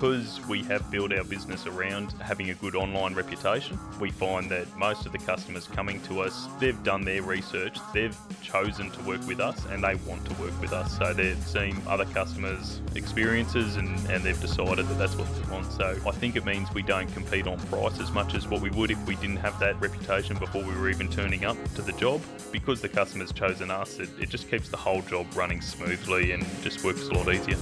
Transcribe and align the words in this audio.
because 0.00 0.40
we 0.48 0.62
have 0.62 0.90
built 0.90 1.12
our 1.12 1.24
business 1.24 1.66
around 1.66 2.12
having 2.22 2.48
a 2.48 2.54
good 2.54 2.74
online 2.74 3.12
reputation, 3.12 3.78
we 4.00 4.10
find 4.10 4.50
that 4.50 4.66
most 4.78 5.04
of 5.04 5.12
the 5.12 5.18
customers 5.18 5.68
coming 5.68 6.00
to 6.00 6.20
us, 6.22 6.48
they've 6.58 6.82
done 6.82 7.04
their 7.04 7.20
research, 7.20 7.78
they've 7.92 8.16
chosen 8.40 8.90
to 8.90 9.02
work 9.02 9.20
with 9.26 9.40
us, 9.40 9.62
and 9.66 9.84
they 9.84 9.96
want 9.96 10.24
to 10.24 10.32
work 10.40 10.58
with 10.58 10.72
us. 10.72 10.96
So 10.96 11.12
they've 11.12 11.36
seen 11.46 11.76
other 11.86 12.06
customers' 12.06 12.80
experiences 12.94 13.76
and, 13.76 13.90
and 14.08 14.24
they've 14.24 14.40
decided 14.40 14.88
that 14.88 14.94
that's 14.94 15.16
what 15.16 15.28
they 15.34 15.52
want. 15.52 15.70
So 15.70 15.94
I 16.06 16.12
think 16.12 16.34
it 16.34 16.46
means 16.46 16.72
we 16.72 16.82
don't 16.82 17.12
compete 17.12 17.46
on 17.46 17.58
price 17.66 18.00
as 18.00 18.10
much 18.10 18.34
as 18.34 18.48
what 18.48 18.62
we 18.62 18.70
would 18.70 18.90
if 18.90 19.06
we 19.06 19.16
didn't 19.16 19.36
have 19.36 19.60
that 19.60 19.78
reputation 19.82 20.38
before 20.38 20.62
we 20.64 20.74
were 20.76 20.88
even 20.88 21.10
turning 21.10 21.44
up 21.44 21.62
to 21.74 21.82
the 21.82 21.92
job. 21.92 22.22
Because 22.52 22.80
the 22.80 22.88
customer's 22.88 23.32
chosen 23.32 23.70
us, 23.70 23.98
it, 23.98 24.08
it 24.18 24.30
just 24.30 24.50
keeps 24.50 24.70
the 24.70 24.78
whole 24.78 25.02
job 25.02 25.26
running 25.34 25.60
smoothly 25.60 26.32
and 26.32 26.46
just 26.62 26.82
works 26.84 27.06
a 27.08 27.12
lot 27.12 27.28
easier. 27.34 27.58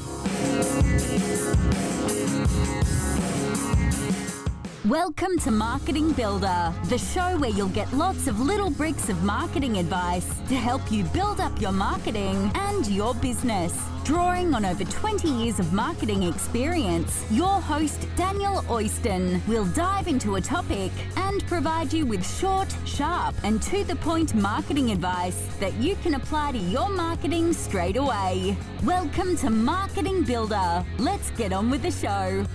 Welcome 4.89 5.39
to 5.41 5.51
Marketing 5.51 6.13
Builder, 6.13 6.73
the 6.85 6.97
show 6.97 7.37
where 7.37 7.51
you'll 7.51 7.69
get 7.69 7.93
lots 7.93 8.27
of 8.27 8.41
little 8.41 8.71
bricks 8.71 9.11
of 9.11 9.23
marketing 9.23 9.77
advice 9.77 10.27
to 10.49 10.55
help 10.55 10.91
you 10.91 11.05
build 11.05 11.41
up 11.41 11.61
your 11.61 11.73
marketing 11.73 12.51
and 12.55 12.87
your 12.87 13.13
business. 13.17 13.79
Drawing 14.05 14.55
on 14.55 14.65
over 14.65 14.85
20 14.85 15.29
years 15.29 15.61
of 15.61 15.75
marketing 15.75 16.23
experience, 16.23 17.27
your 17.31 17.61
host 17.61 18.07
Daniel 18.17 18.63
Oyston 18.71 19.47
will 19.47 19.67
dive 19.67 20.09
into 20.09 20.37
a 20.37 20.41
topic 20.41 20.91
and 21.17 21.47
provide 21.47 21.93
you 21.93 22.07
with 22.07 22.27
short, 22.27 22.75
sharp, 22.87 23.35
and 23.45 23.61
to 23.65 23.85
the 23.85 23.97
point 23.97 24.35
marketing 24.35 24.93
advice 24.93 25.37
that 25.61 25.75
you 25.75 25.97
can 25.97 26.15
apply 26.15 26.53
to 26.53 26.59
your 26.59 26.89
marketing 26.89 27.53
straight 27.53 27.99
away. 27.99 28.57
Welcome 28.85 29.37
to 29.39 29.51
Marketing 29.51 30.25
Builder. 30.25 30.83
Let's 30.97 31.31
get 31.33 31.53
on 31.53 31.69
with 31.69 31.83
the 31.83 31.91
show. 31.91 32.47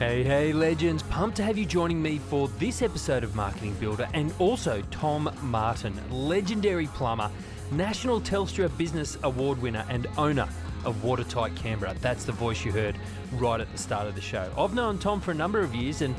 Hey, 0.00 0.22
hey, 0.22 0.54
legends. 0.54 1.02
Pumped 1.02 1.36
to 1.36 1.42
have 1.42 1.58
you 1.58 1.66
joining 1.66 2.00
me 2.00 2.16
for 2.16 2.48
this 2.58 2.80
episode 2.80 3.22
of 3.22 3.34
Marketing 3.34 3.74
Builder 3.74 4.08
and 4.14 4.32
also 4.38 4.82
Tom 4.90 5.30
Martin, 5.42 5.94
legendary 6.10 6.86
plumber, 6.86 7.30
National 7.70 8.18
Telstra 8.18 8.74
Business 8.78 9.18
Award 9.24 9.60
winner, 9.60 9.84
and 9.90 10.06
owner 10.16 10.48
of 10.86 11.04
Watertight 11.04 11.54
Canberra. 11.54 11.94
That's 12.00 12.24
the 12.24 12.32
voice 12.32 12.64
you 12.64 12.72
heard 12.72 12.96
right 13.32 13.60
at 13.60 13.70
the 13.72 13.76
start 13.76 14.06
of 14.06 14.14
the 14.14 14.22
show. 14.22 14.50
I've 14.56 14.72
known 14.72 14.98
Tom 14.98 15.20
for 15.20 15.32
a 15.32 15.34
number 15.34 15.60
of 15.60 15.74
years 15.74 16.00
and 16.00 16.14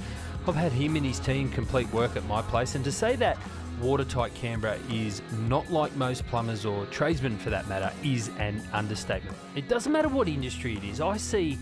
I've 0.47 0.53
had 0.53 0.71
him 0.71 0.95
and 0.95 1.03
his 1.03 1.17
team 1.17 1.49
complete 1.49 1.91
work 1.91 2.15
at 2.15 2.23
my 2.27 2.43
place. 2.43 2.75
And 2.75 2.83
to 2.83 2.91
say 2.91 3.15
that 3.15 3.39
Watertight 3.81 4.35
Canberra 4.35 4.77
is 4.91 5.23
not 5.47 5.71
like 5.71 5.95
most 5.95 6.27
plumbers 6.27 6.65
or 6.65 6.85
tradesmen 6.91 7.35
for 7.39 7.49
that 7.49 7.67
matter 7.67 7.91
is 8.03 8.29
an 8.37 8.61
understatement. 8.73 9.35
It 9.55 9.67
doesn't 9.67 9.91
matter 9.91 10.07
what 10.07 10.27
industry 10.27 10.77
it 10.77 10.83
is, 10.83 11.01
I 11.01 11.17
see 11.17 11.57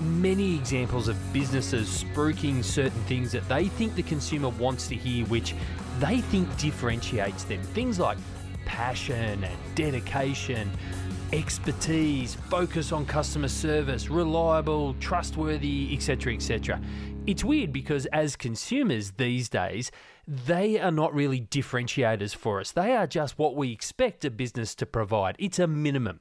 many 0.00 0.54
examples 0.56 1.08
of 1.08 1.16
businesses 1.32 2.04
spruiking 2.04 2.64
certain 2.64 3.02
things 3.04 3.32
that 3.32 3.48
they 3.48 3.68
think 3.68 3.94
the 3.94 4.02
consumer 4.02 4.48
wants 4.50 4.88
to 4.88 4.94
hear, 4.94 5.24
which 5.26 5.54
they 6.00 6.20
think 6.20 6.56
differentiates 6.58 7.44
them. 7.44 7.62
Things 7.62 7.98
like 7.98 8.18
passion 8.64 9.44
and 9.44 9.56
dedication, 9.74 10.70
expertise, 11.32 12.34
focus 12.34 12.92
on 12.92 13.06
customer 13.06 13.48
service, 13.48 14.08
reliable, 14.08 14.94
trustworthy, 14.94 15.90
etc. 15.92 16.34
etc. 16.34 16.80
It's 17.26 17.44
weird 17.44 17.72
because 17.72 18.06
as 18.06 18.34
consumers 18.34 19.12
these 19.12 19.48
days, 19.48 19.90
they 20.26 20.78
are 20.78 20.90
not 20.90 21.14
really 21.14 21.40
differentiators 21.40 22.34
for 22.34 22.60
us. 22.60 22.72
They 22.72 22.96
are 22.96 23.06
just 23.06 23.38
what 23.38 23.54
we 23.54 23.72
expect 23.72 24.24
a 24.24 24.30
business 24.30 24.74
to 24.76 24.86
provide. 24.86 25.36
It's 25.38 25.58
a 25.58 25.66
minimum. 25.66 26.20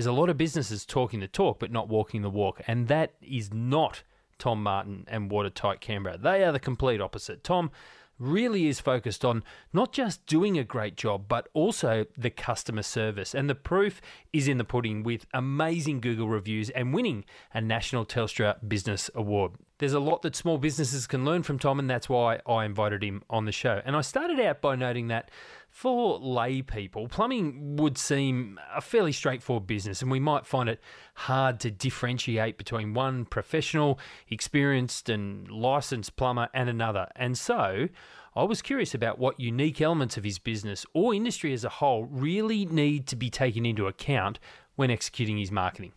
There's 0.00 0.06
a 0.06 0.12
lot 0.12 0.30
of 0.30 0.38
businesses 0.38 0.86
talking 0.86 1.20
the 1.20 1.28
talk 1.28 1.58
but 1.58 1.70
not 1.70 1.90
walking 1.90 2.22
the 2.22 2.30
walk, 2.30 2.62
and 2.66 2.88
that 2.88 3.12
is 3.20 3.52
not 3.52 4.02
Tom 4.38 4.62
Martin 4.62 5.04
and 5.08 5.30
Watertight 5.30 5.82
Canberra. 5.82 6.16
They 6.16 6.42
are 6.42 6.52
the 6.52 6.58
complete 6.58 7.02
opposite. 7.02 7.44
Tom 7.44 7.70
really 8.18 8.66
is 8.66 8.80
focused 8.80 9.26
on 9.26 9.44
not 9.74 9.92
just 9.92 10.24
doing 10.24 10.56
a 10.56 10.64
great 10.64 10.96
job, 10.96 11.26
but 11.28 11.50
also 11.52 12.06
the 12.16 12.30
customer 12.30 12.80
service. 12.80 13.34
And 13.34 13.50
the 13.50 13.54
proof 13.54 14.00
is 14.32 14.48
in 14.48 14.56
the 14.56 14.64
pudding 14.64 15.02
with 15.02 15.26
amazing 15.34 16.00
Google 16.00 16.28
reviews 16.28 16.70
and 16.70 16.94
winning 16.94 17.26
a 17.52 17.60
National 17.60 18.06
Telstra 18.06 18.56
Business 18.66 19.10
Award. 19.14 19.52
There's 19.80 19.92
a 19.92 20.00
lot 20.00 20.22
that 20.22 20.34
small 20.34 20.56
businesses 20.56 21.06
can 21.06 21.26
learn 21.26 21.42
from 21.42 21.58
Tom, 21.58 21.78
and 21.78 21.90
that's 21.90 22.08
why 22.08 22.40
I 22.46 22.64
invited 22.64 23.02
him 23.02 23.22
on 23.28 23.44
the 23.44 23.52
show. 23.52 23.82
And 23.84 23.94
I 23.94 24.00
started 24.00 24.40
out 24.40 24.62
by 24.62 24.76
noting 24.76 25.08
that 25.08 25.30
for 25.70 26.18
lay 26.18 26.62
people, 26.62 27.08
plumbing 27.08 27.76
would 27.76 27.96
seem 27.96 28.58
a 28.74 28.80
fairly 28.80 29.12
straightforward 29.12 29.66
business, 29.66 30.02
and 30.02 30.10
we 30.10 30.20
might 30.20 30.44
find 30.44 30.68
it 30.68 30.80
hard 31.14 31.60
to 31.60 31.70
differentiate 31.70 32.58
between 32.58 32.92
one 32.92 33.24
professional, 33.24 33.98
experienced, 34.28 35.08
and 35.08 35.50
licensed 35.50 36.16
plumber 36.16 36.48
and 36.52 36.68
another. 36.68 37.08
And 37.16 37.38
so 37.38 37.88
I 38.34 38.42
was 38.42 38.62
curious 38.62 38.94
about 38.94 39.18
what 39.18 39.40
unique 39.40 39.80
elements 39.80 40.16
of 40.16 40.24
his 40.24 40.38
business 40.38 40.84
or 40.92 41.14
industry 41.14 41.52
as 41.52 41.64
a 41.64 41.68
whole 41.68 42.04
really 42.04 42.66
need 42.66 43.06
to 43.08 43.16
be 43.16 43.30
taken 43.30 43.64
into 43.64 43.86
account 43.86 44.38
when 44.76 44.90
executing 44.90 45.38
his 45.38 45.50
marketing. 45.50 45.92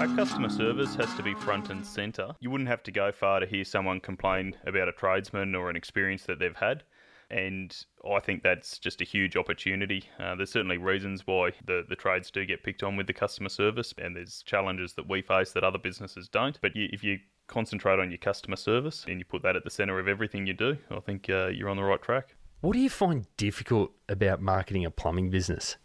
Our 0.00 0.08
customer 0.16 0.48
service 0.48 0.94
has 0.94 1.14
to 1.16 1.22
be 1.22 1.34
front 1.34 1.68
and 1.68 1.84
centre. 1.84 2.30
You 2.40 2.50
wouldn't 2.50 2.70
have 2.70 2.82
to 2.84 2.90
go 2.90 3.12
far 3.12 3.38
to 3.38 3.44
hear 3.44 3.64
someone 3.64 4.00
complain 4.00 4.56
about 4.66 4.88
a 4.88 4.92
tradesman 4.92 5.54
or 5.54 5.68
an 5.68 5.76
experience 5.76 6.22
that 6.22 6.38
they've 6.38 6.56
had. 6.56 6.84
And 7.30 7.76
I 8.10 8.18
think 8.18 8.42
that's 8.42 8.78
just 8.78 9.02
a 9.02 9.04
huge 9.04 9.36
opportunity. 9.36 10.04
Uh, 10.18 10.36
there's 10.36 10.50
certainly 10.50 10.78
reasons 10.78 11.26
why 11.26 11.50
the, 11.66 11.84
the 11.86 11.96
trades 11.96 12.30
do 12.30 12.46
get 12.46 12.62
picked 12.62 12.82
on 12.82 12.96
with 12.96 13.08
the 13.08 13.12
customer 13.12 13.50
service, 13.50 13.92
and 13.98 14.16
there's 14.16 14.42
challenges 14.42 14.94
that 14.94 15.06
we 15.06 15.20
face 15.20 15.52
that 15.52 15.64
other 15.64 15.78
businesses 15.78 16.30
don't. 16.30 16.58
But 16.62 16.74
you, 16.74 16.88
if 16.94 17.04
you 17.04 17.18
concentrate 17.46 17.98
on 17.98 18.10
your 18.10 18.16
customer 18.16 18.56
service 18.56 19.04
and 19.06 19.18
you 19.18 19.26
put 19.26 19.42
that 19.42 19.54
at 19.54 19.64
the 19.64 19.70
centre 19.70 19.98
of 19.98 20.08
everything 20.08 20.46
you 20.46 20.54
do, 20.54 20.78
I 20.90 21.00
think 21.00 21.28
uh, 21.28 21.48
you're 21.48 21.68
on 21.68 21.76
the 21.76 21.84
right 21.84 22.00
track. 22.00 22.36
What 22.62 22.72
do 22.72 22.78
you 22.78 22.88
find 22.88 23.26
difficult 23.36 23.90
about 24.08 24.40
marketing 24.40 24.86
a 24.86 24.90
plumbing 24.90 25.28
business? 25.28 25.76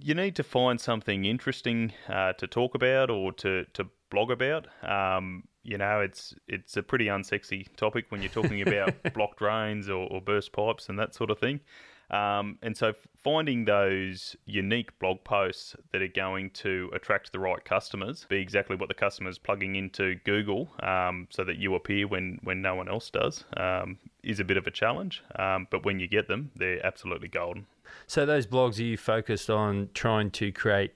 You 0.00 0.14
need 0.14 0.36
to 0.36 0.42
find 0.42 0.80
something 0.80 1.24
interesting 1.24 1.92
uh, 2.08 2.32
to 2.34 2.46
talk 2.46 2.74
about 2.74 3.10
or 3.10 3.32
to, 3.32 3.64
to 3.74 3.86
blog 4.10 4.30
about. 4.30 4.66
Um, 4.82 5.44
you 5.62 5.78
know, 5.78 6.00
it's 6.00 6.34
it's 6.46 6.76
a 6.76 6.82
pretty 6.82 7.06
unsexy 7.06 7.66
topic 7.76 8.06
when 8.10 8.22
you're 8.22 8.30
talking 8.30 8.62
about 8.66 8.94
blocked 9.14 9.38
drains 9.38 9.88
or, 9.88 10.08
or, 10.08 10.20
burst 10.20 10.52
pipes 10.52 10.88
and 10.88 10.98
that 10.98 11.14
sort 11.14 11.30
of 11.30 11.38
thing. 11.38 11.60
Um, 12.08 12.58
and 12.62 12.76
so 12.76 12.94
finding 13.16 13.64
those 13.64 14.36
unique 14.44 14.96
blog 15.00 15.24
posts 15.24 15.74
that 15.90 16.02
are 16.02 16.08
going 16.08 16.50
to 16.50 16.88
attract 16.94 17.32
the 17.32 17.40
right 17.40 17.64
customers, 17.64 18.26
be 18.28 18.36
exactly 18.36 18.76
what 18.76 18.88
the 18.88 18.94
customer's 18.94 19.38
plugging 19.38 19.74
into 19.74 20.14
Google 20.24 20.68
um, 20.84 21.26
so 21.30 21.42
that 21.42 21.56
you 21.56 21.74
appear 21.74 22.06
when, 22.06 22.38
when 22.44 22.62
no 22.62 22.76
one 22.76 22.88
else 22.88 23.10
does, 23.10 23.42
um, 23.56 23.98
is 24.22 24.38
a 24.38 24.44
bit 24.44 24.56
of 24.56 24.68
a 24.68 24.70
challenge. 24.70 25.24
Um, 25.36 25.66
but 25.68 25.84
when 25.84 25.98
you 25.98 26.06
get 26.06 26.28
them, 26.28 26.52
they're 26.54 26.84
absolutely 26.86 27.26
golden. 27.26 27.66
So 28.06 28.26
those 28.26 28.46
blogs 28.46 28.78
are 28.78 28.84
you 28.84 28.96
focused 28.96 29.50
on 29.50 29.90
trying 29.94 30.30
to 30.32 30.52
create 30.52 30.94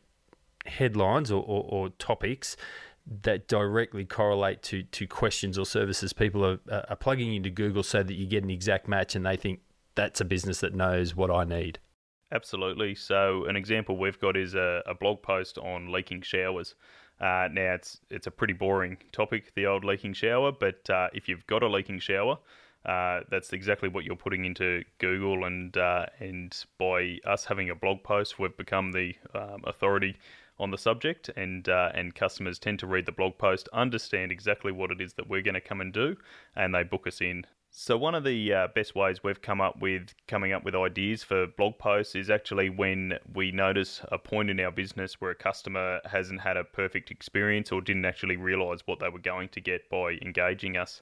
headlines 0.67 1.31
or, 1.31 1.43
or, 1.43 1.65
or 1.69 1.89
topics 1.91 2.57
that 3.23 3.49
directly 3.49 4.05
correlate 4.05 4.63
to, 4.63 4.83
to 4.85 5.07
questions 5.07 5.59
or 5.59 5.67
services 5.67 6.13
people 6.13 6.45
are, 6.45 6.59
are 6.71 6.97
plugging 6.97 7.35
into 7.35 7.51
Google 7.51 7.83
so 7.83 8.03
that 8.03 8.15
you 8.15 8.27
get 8.27 8.45
an 8.45 8.51
exact 8.51 8.87
match 8.87 9.17
and 9.17 9.25
they 9.27 9.37
think 9.37 9.61
that's 9.95 10.21
a 10.21 10.25
business 10.25 10.61
that 10.61 10.75
knows 10.75 11.17
what 11.17 11.31
I 11.31 11.45
need. 11.45 11.79
Absolutely. 12.33 12.95
So 12.95 13.45
an 13.47 13.57
example 13.57 13.97
we've 13.97 14.21
got 14.21 14.37
is 14.37 14.55
a, 14.55 14.83
a 14.87 14.95
blog 14.95 15.23
post 15.23 15.59
on 15.59 15.91
leaking 15.91 16.23
showers. 16.23 16.77
Uh, 17.21 17.49
now 17.53 17.75
it's 17.75 18.01
it's 18.09 18.27
a 18.27 18.31
pretty 18.31 18.55
boring 18.55 18.97
topic, 19.13 19.53
the 19.55 19.67
old 19.67 19.85
leaking 19.85 20.15
shower, 20.15 20.53
but 20.53 20.89
uh, 20.89 21.09
if 21.13 21.29
you've 21.29 21.47
got 21.47 21.63
a 21.63 21.69
leaking 21.69 21.99
shower, 21.99 22.39
uh, 22.85 23.21
that's 23.31 23.53
exactly 23.53 23.89
what 23.89 24.05
you're 24.05 24.17
putting 24.17 24.45
into 24.45 24.83
Google, 24.99 25.45
and 25.45 25.77
uh, 25.77 26.07
and 26.19 26.57
by 26.79 27.19
us 27.27 27.45
having 27.45 27.71
a 27.71 27.75
blog 27.75 28.03
post, 28.03 28.39
we've 28.39 28.57
become 28.57 28.93
the 28.93 29.15
um, 29.35 29.63
authority 29.65 30.17
on 30.59 30.71
the 30.71 30.79
subject, 30.79 31.29
and 31.37 31.69
uh, 31.69 31.91
and 31.95 32.15
customers 32.15 32.59
tend 32.59 32.79
to 32.79 32.87
read 32.87 33.07
the 33.07 33.13
blog 33.13 33.37
post, 33.39 33.69
understand 33.73 34.33
exactly 34.33 34.73
what 34.73 34.91
it 34.91 35.01
is 35.01 35.15
that 35.15 35.29
we're 35.29 35.43
going 35.43 35.55
to 35.55 35.61
come 35.61 35.81
and 35.81 35.93
do, 35.93 36.17
and 36.57 36.75
they 36.75 36.83
book 36.83 37.07
us 37.07 37.21
in. 37.21 37.47
So 37.73 37.97
one 37.97 38.17
of 38.17 38.25
the 38.25 38.53
uh, 38.53 38.69
best 38.75 38.97
ways 38.97 39.23
we've 39.23 39.41
come 39.41 39.61
up 39.61 39.81
with 39.81 40.13
coming 40.27 40.53
up 40.53 40.65
with 40.65 40.75
ideas 40.75 41.23
for 41.23 41.47
blog 41.47 41.79
posts 41.79 42.17
is 42.17 42.29
actually 42.29 42.69
when 42.69 43.19
we 43.33 43.53
notice 43.53 44.01
a 44.11 44.19
point 44.19 44.51
in 44.51 44.59
our 44.59 44.73
business 44.73 45.21
where 45.21 45.31
a 45.31 45.37
customer 45.37 46.01
hasn't 46.05 46.41
had 46.41 46.57
a 46.57 46.65
perfect 46.65 47.13
experience 47.13 47.71
or 47.71 47.81
didn't 47.81 48.07
actually 48.07 48.37
realise 48.37 48.81
what 48.87 48.99
they 48.99 49.09
were 49.09 49.21
going 49.21 49.51
to 49.51 49.61
get 49.61 49.89
by 49.89 50.19
engaging 50.21 50.77
us. 50.77 51.01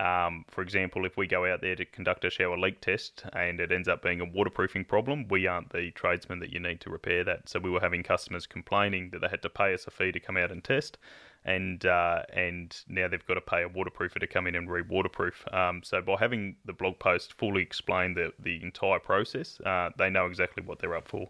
Um, 0.00 0.44
for 0.48 0.62
example, 0.62 1.04
if 1.04 1.16
we 1.16 1.26
go 1.26 1.44
out 1.44 1.60
there 1.60 1.74
to 1.74 1.84
conduct 1.84 2.24
a 2.24 2.30
shower 2.30 2.56
leak 2.56 2.80
test 2.80 3.24
and 3.32 3.60
it 3.60 3.72
ends 3.72 3.88
up 3.88 4.02
being 4.02 4.20
a 4.20 4.24
waterproofing 4.24 4.84
problem, 4.84 5.26
we 5.28 5.46
aren't 5.46 5.70
the 5.70 5.90
tradesman 5.90 6.38
that 6.40 6.52
you 6.52 6.60
need 6.60 6.80
to 6.82 6.90
repair 6.90 7.24
that. 7.24 7.48
So 7.48 7.58
we 7.58 7.70
were 7.70 7.80
having 7.80 8.02
customers 8.02 8.46
complaining 8.46 9.10
that 9.10 9.20
they 9.20 9.28
had 9.28 9.42
to 9.42 9.50
pay 9.50 9.74
us 9.74 9.86
a 9.86 9.90
fee 9.90 10.12
to 10.12 10.20
come 10.20 10.36
out 10.36 10.52
and 10.52 10.62
test, 10.62 10.98
and 11.44 11.84
uh, 11.84 12.22
and 12.32 12.76
now 12.88 13.08
they've 13.08 13.26
got 13.26 13.34
to 13.34 13.40
pay 13.40 13.62
a 13.64 13.68
waterproofer 13.68 14.20
to 14.20 14.26
come 14.26 14.46
in 14.46 14.54
and 14.54 14.70
re-waterproof. 14.70 15.44
Um, 15.52 15.82
so 15.82 16.00
by 16.00 16.16
having 16.18 16.56
the 16.64 16.72
blog 16.72 16.98
post 16.98 17.34
fully 17.36 17.62
explain 17.62 18.14
the 18.14 18.32
the 18.38 18.62
entire 18.62 19.00
process, 19.00 19.60
uh, 19.66 19.90
they 19.98 20.10
know 20.10 20.26
exactly 20.26 20.62
what 20.64 20.78
they're 20.78 20.96
up 20.96 21.08
for. 21.08 21.28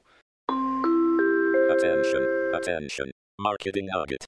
Attention, 1.70 2.52
attention, 2.54 3.10
marketing 3.38 3.88
nugget. 3.92 4.26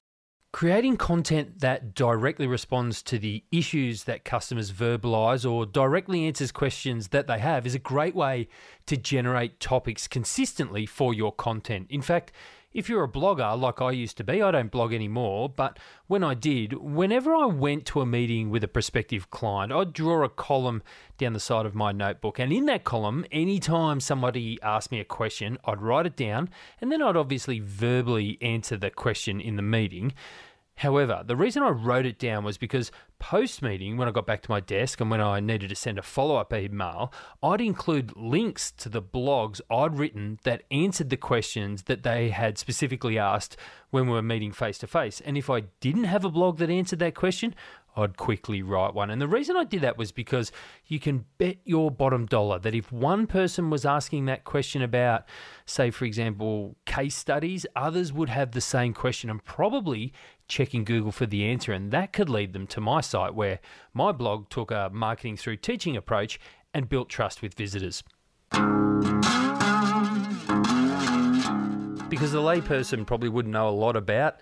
Creating 0.53 0.97
content 0.97 1.59
that 1.61 1.95
directly 1.95 2.45
responds 2.45 3.01
to 3.01 3.17
the 3.17 3.41
issues 3.53 4.03
that 4.03 4.25
customers 4.25 4.73
verbalize 4.73 5.49
or 5.49 5.65
directly 5.65 6.25
answers 6.25 6.51
questions 6.51 7.07
that 7.09 7.25
they 7.25 7.39
have 7.39 7.65
is 7.65 7.73
a 7.73 7.79
great 7.79 8.13
way 8.13 8.49
to 8.85 8.97
generate 8.97 9.61
topics 9.61 10.09
consistently 10.09 10.85
for 10.85 11.13
your 11.13 11.31
content. 11.31 11.87
In 11.89 12.01
fact, 12.01 12.33
if 12.73 12.87
you're 12.87 13.03
a 13.03 13.09
blogger 13.09 13.59
like 13.59 13.81
I 13.81 13.91
used 13.91 14.17
to 14.17 14.23
be, 14.23 14.41
I 14.41 14.51
don't 14.51 14.71
blog 14.71 14.93
anymore, 14.93 15.49
but 15.49 15.77
when 16.07 16.23
I 16.23 16.33
did, 16.33 16.73
whenever 16.73 17.35
I 17.35 17.45
went 17.45 17.85
to 17.87 18.01
a 18.01 18.05
meeting 18.05 18.49
with 18.49 18.63
a 18.63 18.67
prospective 18.67 19.29
client, 19.29 19.71
I'd 19.71 19.93
draw 19.93 20.23
a 20.23 20.29
column 20.29 20.81
down 21.17 21.33
the 21.33 21.39
side 21.39 21.65
of 21.65 21.75
my 21.75 21.91
notebook. 21.91 22.39
And 22.39 22.53
in 22.53 22.65
that 22.67 22.83
column, 22.83 23.25
anytime 23.31 23.99
somebody 23.99 24.57
asked 24.61 24.91
me 24.91 24.99
a 24.99 25.05
question, 25.05 25.57
I'd 25.65 25.81
write 25.81 26.05
it 26.05 26.15
down 26.15 26.49
and 26.79 26.91
then 26.91 27.01
I'd 27.01 27.17
obviously 27.17 27.59
verbally 27.59 28.37
answer 28.41 28.77
the 28.77 28.89
question 28.89 29.41
in 29.41 29.55
the 29.55 29.61
meeting. 29.61 30.13
However, 30.75 31.21
the 31.25 31.35
reason 31.35 31.61
I 31.61 31.69
wrote 31.69 32.05
it 32.05 32.17
down 32.17 32.43
was 32.43 32.57
because 32.57 32.91
post 33.19 33.61
meeting, 33.61 33.97
when 33.97 34.07
I 34.07 34.11
got 34.11 34.25
back 34.25 34.41
to 34.41 34.51
my 34.51 34.59
desk 34.59 34.99
and 34.99 35.11
when 35.11 35.21
I 35.21 35.39
needed 35.39 35.69
to 35.69 35.75
send 35.75 35.99
a 35.99 36.01
follow 36.01 36.37
up 36.37 36.51
email, 36.53 37.13
I'd 37.43 37.61
include 37.61 38.17
links 38.17 38.71
to 38.73 38.89
the 38.89 39.01
blogs 39.01 39.61
I'd 39.69 39.97
written 39.97 40.39
that 40.43 40.63
answered 40.71 41.11
the 41.11 41.17
questions 41.17 41.83
that 41.83 42.01
they 42.01 42.29
had 42.29 42.57
specifically 42.57 43.19
asked 43.19 43.57
when 43.91 44.07
we 44.07 44.13
were 44.13 44.23
meeting 44.23 44.51
face 44.51 44.79
to 44.79 44.87
face. 44.87 45.21
And 45.21 45.37
if 45.37 45.49
I 45.49 45.61
didn't 45.81 46.05
have 46.05 46.25
a 46.25 46.31
blog 46.31 46.57
that 46.57 46.71
answered 46.71 46.99
that 46.99 47.13
question, 47.13 47.53
I'd 47.95 48.17
quickly 48.17 48.61
write 48.61 48.93
one. 48.93 49.09
And 49.09 49.21
the 49.21 49.27
reason 49.27 49.57
I 49.57 49.65
did 49.65 49.81
that 49.81 49.97
was 49.97 50.11
because 50.11 50.51
you 50.87 50.99
can 50.99 51.25
bet 51.37 51.57
your 51.65 51.91
bottom 51.91 52.25
dollar 52.25 52.57
that 52.59 52.73
if 52.73 52.91
one 52.91 53.27
person 53.27 53.69
was 53.69 53.85
asking 53.85 54.25
that 54.25 54.45
question 54.45 54.81
about, 54.81 55.25
say, 55.65 55.91
for 55.91 56.05
example, 56.05 56.77
case 56.85 57.15
studies, 57.15 57.65
others 57.75 58.13
would 58.13 58.29
have 58.29 58.51
the 58.51 58.61
same 58.61 58.93
question 58.93 59.29
and 59.29 59.43
probably 59.43 60.13
checking 60.51 60.83
Google 60.83 61.11
for 61.13 61.25
the 61.25 61.45
answer. 61.45 61.71
And 61.71 61.91
that 61.91 62.11
could 62.13 62.29
lead 62.29 62.53
them 62.53 62.67
to 62.67 62.81
my 62.81 63.01
site 63.01 63.33
where 63.33 63.59
my 63.93 64.11
blog 64.11 64.49
took 64.49 64.69
a 64.69 64.89
marketing 64.91 65.37
through 65.37 65.57
teaching 65.57 65.95
approach 65.95 66.39
and 66.73 66.89
built 66.89 67.09
trust 67.09 67.41
with 67.41 67.53
visitors. 67.53 68.03
Because 72.09 72.33
the 72.33 72.41
layperson 72.41 73.07
probably 73.07 73.29
wouldn't 73.29 73.53
know 73.53 73.69
a 73.69 73.71
lot 73.71 73.95
about 73.95 74.41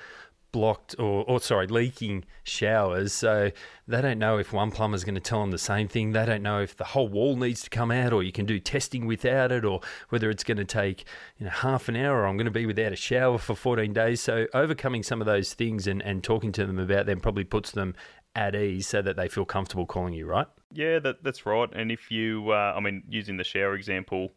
blocked 0.51 0.95
or, 0.97 1.23
or 1.25 1.39
sorry 1.39 1.67
leaking 1.67 2.25
showers. 2.43 3.13
So 3.13 3.51
they 3.87 4.01
don't 4.01 4.19
know 4.19 4.37
if 4.37 4.51
one 4.53 4.71
plumber's 4.71 5.03
going 5.03 5.15
to 5.15 5.21
tell 5.21 5.41
them 5.41 5.51
the 5.51 5.57
same 5.57 5.87
thing. 5.87 6.11
They 6.11 6.25
don't 6.25 6.43
know 6.43 6.61
if 6.61 6.75
the 6.75 6.83
whole 6.83 7.07
wall 7.07 7.35
needs 7.35 7.61
to 7.63 7.69
come 7.69 7.91
out 7.91 8.13
or 8.13 8.23
you 8.23 8.31
can 8.31 8.45
do 8.45 8.59
testing 8.59 9.05
without 9.05 9.51
it 9.51 9.65
or 9.65 9.81
whether 10.09 10.29
it's 10.29 10.43
going 10.43 10.57
to 10.57 10.65
take 10.65 11.05
you 11.37 11.45
know 11.45 11.51
half 11.51 11.89
an 11.89 11.95
hour 11.95 12.21
or 12.21 12.27
i'm 12.27 12.37
going 12.37 12.45
to 12.45 12.51
be 12.51 12.65
without 12.65 12.91
a 12.91 12.95
shower 12.95 13.37
for 13.37 13.55
14 13.55 13.93
days. 13.93 14.21
So 14.21 14.47
overcoming 14.53 15.03
some 15.03 15.21
of 15.21 15.27
those 15.27 15.53
things 15.53 15.87
and, 15.87 16.01
and 16.01 16.23
talking 16.23 16.51
to 16.53 16.65
them 16.65 16.79
about 16.79 17.05
them 17.05 17.19
probably 17.19 17.43
puts 17.43 17.71
them 17.71 17.95
at 18.35 18.55
ease 18.55 18.87
so 18.87 19.01
that 19.01 19.15
they 19.15 19.27
feel 19.27 19.45
comfortable 19.45 19.85
calling 19.85 20.13
you 20.13 20.25
right? 20.25 20.47
Yeah, 20.71 20.99
that 20.99 21.23
that's 21.23 21.45
right. 21.45 21.69
And 21.73 21.91
if 21.91 22.11
you, 22.11 22.51
uh, 22.51 22.73
I 22.75 22.79
mean, 22.79 23.03
using 23.09 23.37
the 23.37 23.43
shower 23.43 23.73
example, 23.73 24.33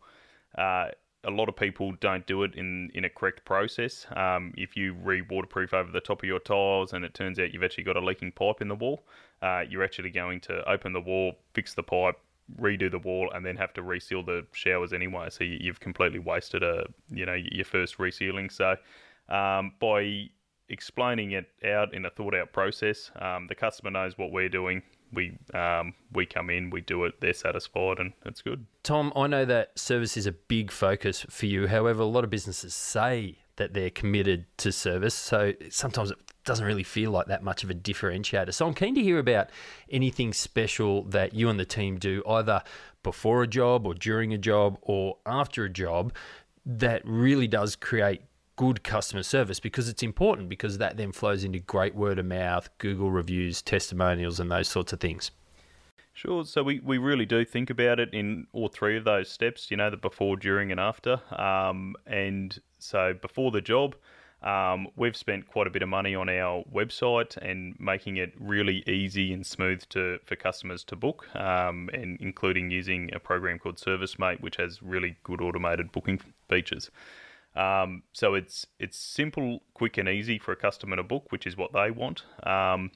uh, 0.56 0.88
a 1.24 1.30
lot 1.30 1.48
of 1.48 1.56
people 1.56 1.92
don't 2.00 2.26
do 2.26 2.42
it 2.42 2.54
in, 2.54 2.90
in 2.94 3.04
a 3.04 3.08
correct 3.08 3.44
process. 3.44 4.06
Um, 4.16 4.52
if 4.56 4.76
you 4.76 4.94
re-waterproof 4.94 5.72
over 5.72 5.90
the 5.90 6.00
top 6.00 6.22
of 6.22 6.24
your 6.24 6.40
tiles 6.40 6.92
and 6.92 7.04
it 7.04 7.14
turns 7.14 7.38
out 7.38 7.52
you've 7.52 7.62
actually 7.62 7.84
got 7.84 7.96
a 7.96 8.00
leaking 8.00 8.32
pipe 8.32 8.60
in 8.60 8.68
the 8.68 8.74
wall, 8.74 9.04
uh, 9.40 9.62
you're 9.68 9.84
actually 9.84 10.10
going 10.10 10.40
to 10.40 10.68
open 10.68 10.92
the 10.92 11.00
wall, 11.00 11.34
fix 11.54 11.74
the 11.74 11.82
pipe, 11.82 12.16
redo 12.60 12.90
the 12.90 12.98
wall, 12.98 13.30
and 13.34 13.46
then 13.46 13.56
have 13.56 13.72
to 13.74 13.82
reseal 13.82 14.22
the 14.22 14.44
showers 14.52 14.92
anyway. 14.92 15.28
So 15.30 15.44
you, 15.44 15.58
you've 15.60 15.80
completely 15.80 16.18
wasted 16.18 16.62
a 16.62 16.86
you 17.10 17.24
know 17.24 17.34
your 17.34 17.64
first 17.64 17.98
resealing. 17.98 18.50
So 18.50 18.76
um, 19.28 19.72
by 19.78 20.28
explaining 20.68 21.32
it 21.32 21.46
out 21.66 21.94
in 21.94 22.04
a 22.04 22.10
thought 22.10 22.34
out 22.34 22.52
process, 22.52 23.10
um, 23.20 23.46
the 23.48 23.54
customer 23.54 23.90
knows 23.90 24.16
what 24.16 24.32
we're 24.32 24.48
doing. 24.48 24.82
We 25.12 25.36
um, 25.52 25.94
we 26.12 26.24
come 26.24 26.48
in, 26.48 26.70
we 26.70 26.80
do 26.80 27.04
it, 27.04 27.20
they're 27.20 27.34
satisfied, 27.34 27.98
and 27.98 28.12
it's 28.24 28.40
good. 28.40 28.64
Tom, 28.82 29.12
I 29.14 29.26
know 29.26 29.44
that 29.44 29.78
service 29.78 30.16
is 30.16 30.26
a 30.26 30.32
big 30.32 30.70
focus 30.70 31.26
for 31.28 31.46
you. 31.46 31.66
However, 31.66 32.02
a 32.02 32.06
lot 32.06 32.24
of 32.24 32.30
businesses 32.30 32.74
say 32.74 33.38
that 33.56 33.74
they're 33.74 33.90
committed 33.90 34.46
to 34.56 34.72
service. 34.72 35.14
So 35.14 35.52
sometimes 35.68 36.10
it 36.10 36.18
doesn't 36.44 36.64
really 36.64 36.82
feel 36.82 37.10
like 37.10 37.26
that 37.26 37.42
much 37.42 37.62
of 37.62 37.70
a 37.70 37.74
differentiator. 37.74 38.52
So 38.54 38.66
I'm 38.66 38.74
keen 38.74 38.94
to 38.94 39.02
hear 39.02 39.18
about 39.18 39.50
anything 39.90 40.32
special 40.32 41.04
that 41.04 41.34
you 41.34 41.48
and 41.48 41.60
the 41.60 41.64
team 41.64 41.98
do, 41.98 42.22
either 42.26 42.62
before 43.02 43.42
a 43.42 43.46
job 43.46 43.86
or 43.86 43.94
during 43.94 44.32
a 44.32 44.38
job 44.38 44.78
or 44.82 45.18
after 45.26 45.64
a 45.64 45.68
job, 45.68 46.12
that 46.64 47.02
really 47.04 47.46
does 47.46 47.76
create 47.76 48.22
good 48.62 48.84
customer 48.84 49.24
service 49.24 49.58
because 49.58 49.88
it's 49.88 50.04
important 50.04 50.48
because 50.48 50.78
that 50.78 50.96
then 50.96 51.10
flows 51.10 51.42
into 51.42 51.58
great 51.58 51.96
word 51.96 52.16
of 52.20 52.24
mouth, 52.24 52.70
Google 52.78 53.10
reviews, 53.10 53.60
testimonials, 53.60 54.38
and 54.38 54.52
those 54.52 54.68
sorts 54.68 54.92
of 54.92 55.00
things. 55.00 55.32
Sure. 56.12 56.44
So 56.44 56.62
we, 56.62 56.78
we 56.78 56.96
really 56.96 57.26
do 57.26 57.44
think 57.44 57.70
about 57.70 57.98
it 57.98 58.14
in 58.14 58.46
all 58.52 58.68
three 58.68 58.96
of 58.96 59.02
those 59.02 59.28
steps, 59.28 59.68
you 59.68 59.76
know, 59.76 59.90
the 59.90 59.96
before, 59.96 60.36
during, 60.36 60.70
and 60.70 60.78
after. 60.78 61.20
Um, 61.36 61.96
and 62.06 62.56
so 62.78 63.14
before 63.20 63.50
the 63.50 63.60
job, 63.60 63.96
um, 64.44 64.86
we've 64.94 65.16
spent 65.16 65.48
quite 65.48 65.66
a 65.66 65.70
bit 65.70 65.82
of 65.82 65.88
money 65.88 66.14
on 66.14 66.28
our 66.28 66.62
website 66.72 67.36
and 67.38 67.74
making 67.80 68.18
it 68.18 68.32
really 68.38 68.84
easy 68.86 69.32
and 69.32 69.44
smooth 69.44 69.82
to 69.88 70.20
for 70.24 70.36
customers 70.36 70.84
to 70.84 70.94
book, 70.94 71.26
um, 71.34 71.90
and 71.92 72.16
including 72.20 72.70
using 72.70 73.12
a 73.12 73.18
program 73.18 73.58
called 73.58 73.78
ServiceM8, 73.78 74.40
which 74.40 74.58
has 74.58 74.80
really 74.84 75.16
good 75.24 75.40
automated 75.40 75.90
booking 75.90 76.20
features. 76.48 76.92
Um, 77.54 78.02
so 78.12 78.34
it's 78.34 78.66
it's 78.78 78.96
simple, 78.98 79.62
quick, 79.74 79.98
and 79.98 80.08
easy 80.08 80.38
for 80.38 80.52
a 80.52 80.56
customer 80.56 80.96
to 80.96 81.02
book, 81.02 81.30
which 81.30 81.46
is 81.46 81.56
what 81.56 81.72
they 81.72 81.90
want. 81.90 82.24
Um, 82.44 82.90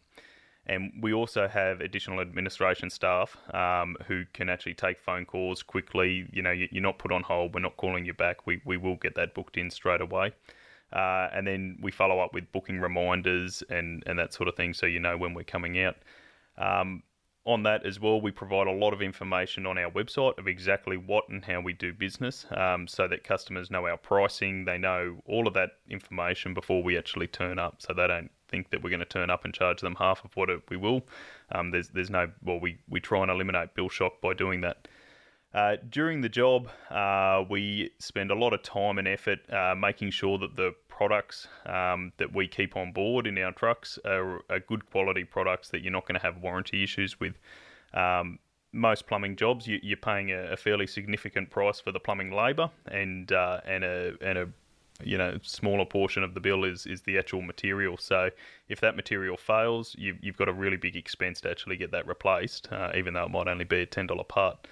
and 0.67 0.93
we 1.01 1.13
also 1.13 1.47
have 1.47 1.81
additional 1.81 2.21
administration 2.21 2.91
staff 2.91 3.37
um, 3.55 3.97
who 4.09 4.25
can 4.33 4.49
actually 4.49 4.75
take 4.75 4.99
phone 4.99 5.25
calls 5.25 5.63
quickly. 5.63 6.29
You 6.33 6.43
know, 6.43 6.51
you- 6.51 6.69
you're 6.73 6.83
not 6.83 6.99
put 6.99 7.13
on 7.13 7.23
hold. 7.23 7.55
We're 7.55 7.61
not 7.61 7.77
calling 7.77 8.05
you 8.05 8.13
back. 8.15 8.47
We, 8.47 8.61
we 8.65 8.77
will 8.77 8.97
get 8.97 9.15
that 9.15 9.33
booked 9.35 9.57
in 9.57 9.71
straight 9.71 10.01
away. 10.01 10.33
Uh, 10.93 11.29
and 11.33 11.47
then 11.47 11.79
we 11.81 11.91
follow 11.93 12.19
up 12.21 12.33
with 12.35 12.51
booking 12.53 12.81
reminders 12.81 13.63
and, 13.71 14.03
and 14.07 14.19
that 14.19 14.33
sort 14.33 14.49
of 14.49 14.57
thing 14.57 14.73
so 14.73 14.87
you 14.87 15.01
know 15.01 15.17
when 15.17 15.35
we're 15.35 15.45
coming 15.45 15.79
out. 15.81 15.97
Um, 16.59 17.03
on 17.47 17.63
that 17.63 17.87
as 17.87 18.01
well, 18.01 18.21
we 18.21 18.33
provide 18.33 18.67
a 18.67 18.73
lot 18.73 18.93
of 18.93 19.01
information 19.01 19.67
on 19.67 19.79
our 19.79 19.91
website 19.91 20.37
of 20.37 20.49
exactly 20.49 20.97
what 20.97 21.29
and 21.29 21.45
how 21.45 21.61
we 21.61 21.73
do 21.73 21.93
business 21.93 22.45
um, 22.51 22.89
so 22.89 23.07
that 23.07 23.23
customers 23.23 23.71
know 23.71 23.87
our 23.87 23.97
pricing. 23.97 24.65
They 24.65 24.79
know 24.79 25.23
all 25.27 25.47
of 25.47 25.55
that 25.55 25.71
information 25.89 26.55
before 26.55 26.83
we 26.83 26.99
actually 26.99 27.29
turn 27.29 27.59
up 27.59 27.77
so 27.79 27.95
they 27.95 28.07
don't 28.09 28.31
think 28.49 28.71
that 28.71 28.83
we're 28.83 28.91
going 28.91 29.01
to 29.01 29.07
turn 29.07 29.31
up 29.31 29.45
and 29.45 29.55
charge 29.55 29.81
them 29.81 29.95
half 29.95 30.25
of 30.25 30.35
what 30.35 30.49
we 30.69 30.77
will. 30.77 31.03
Um, 31.53 31.71
there's, 31.71 31.89
there's 31.89 32.11
no, 32.11 32.31
well, 32.43 32.59
we, 32.59 32.79
we 32.89 32.99
try 32.99 33.23
and 33.23 33.31
eliminate 33.31 33.75
bill 33.75 33.89
shock 33.89 34.21
by 34.21 34.35
doing 34.35 34.61
that. 34.63 34.89
Uh, 35.55 35.77
during 35.89 36.21
the 36.21 36.29
job, 36.29 36.69
uh, 36.91 37.45
we 37.49 37.91
spend 37.99 38.31
a 38.31 38.35
lot 38.35 38.53
of 38.53 38.63
time 38.63 38.99
and 38.99 39.09
effort 39.09 39.39
uh, 39.51 39.75
making 39.75 40.11
sure 40.11 40.37
that 40.37 40.57
the 40.57 40.75
products 40.97 41.47
um, 41.67 42.11
that 42.17 42.35
we 42.35 42.49
keep 42.49 42.75
on 42.75 42.91
board 42.91 43.27
in 43.27 43.37
our 43.39 43.53
trucks 43.53 43.99
are, 44.07 44.41
are 44.49 44.61
good 44.61 44.91
quality 44.91 45.25
products 45.25 45.69
that 45.69 45.83
you're 45.83 45.93
not 45.93 46.07
going 46.09 46.19
to 46.19 46.27
have 46.27 46.39
warranty 46.39 46.83
issues 46.83 47.21
with. 47.21 47.35
Um, 47.93 48.39
most 48.73 49.07
plumbing 49.07 49.37
jobs, 49.37 49.67
you, 49.67 49.79
you're 49.83 49.97
paying 49.99 50.33
a, 50.33 50.53
a 50.53 50.57
fairly 50.57 50.87
significant 50.87 51.51
price 51.51 51.81
for 51.81 51.93
the 51.93 52.01
plumbing 52.01 52.33
labour, 52.33 52.71
and 52.87 53.31
uh, 53.31 53.61
and 53.67 53.85
a 53.85 54.15
and 54.21 54.39
a 54.39 54.49
you 55.03 55.19
know 55.19 55.39
smaller 55.43 55.85
portion 55.85 56.23
of 56.23 56.35
the 56.35 56.41
bill 56.41 56.65
is 56.65 56.87
is 56.87 57.03
the 57.03 57.19
actual 57.19 57.43
material. 57.43 57.97
So 57.99 58.31
if 58.69 58.81
that 58.81 58.97
material 58.97 59.37
fails, 59.37 59.95
you, 59.99 60.17
you've 60.21 60.37
got 60.37 60.49
a 60.49 60.53
really 60.53 60.77
big 60.77 60.97
expense 60.97 61.41
to 61.43 61.51
actually 61.51 61.77
get 61.77 61.91
that 61.93 62.07
replaced, 62.07 62.71
uh, 62.73 62.93
even 62.95 63.15
though 63.15 63.25
it 63.25 63.31
might 63.31 63.49
only 63.49 63.65
be 63.65 63.83
a 63.83 63.87
ten 63.87 64.07
dollar 64.07 64.25
part. 64.25 64.67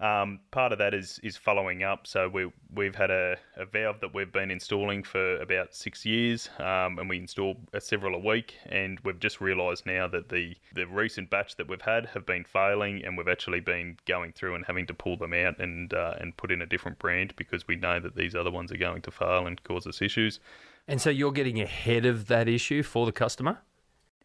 Um, 0.00 0.40
part 0.50 0.72
of 0.72 0.78
that 0.78 0.94
is 0.94 1.20
is 1.22 1.36
following 1.36 1.82
up. 1.82 2.06
So 2.06 2.28
we 2.28 2.50
we've 2.74 2.94
had 2.94 3.10
a, 3.10 3.36
a 3.56 3.66
valve 3.66 4.00
that 4.00 4.14
we've 4.14 4.32
been 4.32 4.50
installing 4.50 5.02
for 5.02 5.36
about 5.40 5.74
six 5.74 6.06
years, 6.06 6.48
um, 6.58 6.98
and 6.98 7.08
we 7.08 7.18
install 7.18 7.56
uh, 7.74 7.80
several 7.80 8.14
a 8.14 8.18
week. 8.18 8.56
And 8.66 8.98
we've 9.04 9.20
just 9.20 9.42
realised 9.42 9.84
now 9.84 10.08
that 10.08 10.30
the 10.30 10.56
the 10.74 10.86
recent 10.86 11.28
batch 11.28 11.56
that 11.56 11.68
we've 11.68 11.82
had 11.82 12.06
have 12.06 12.24
been 12.24 12.44
failing, 12.44 13.04
and 13.04 13.18
we've 13.18 13.28
actually 13.28 13.60
been 13.60 13.98
going 14.06 14.32
through 14.32 14.54
and 14.54 14.64
having 14.64 14.86
to 14.86 14.94
pull 14.94 15.18
them 15.18 15.34
out 15.34 15.58
and 15.58 15.92
uh, 15.92 16.14
and 16.18 16.34
put 16.36 16.50
in 16.50 16.62
a 16.62 16.66
different 16.66 16.98
brand 16.98 17.34
because 17.36 17.68
we 17.68 17.76
know 17.76 18.00
that 18.00 18.16
these 18.16 18.34
other 18.34 18.50
ones 18.50 18.72
are 18.72 18.78
going 18.78 19.02
to 19.02 19.10
fail 19.10 19.46
and 19.46 19.62
cause 19.64 19.86
us 19.86 20.00
issues. 20.00 20.40
And 20.88 21.00
so 21.00 21.10
you're 21.10 21.32
getting 21.32 21.60
ahead 21.60 22.06
of 22.06 22.26
that 22.28 22.48
issue 22.48 22.82
for 22.82 23.04
the 23.04 23.12
customer? 23.12 23.58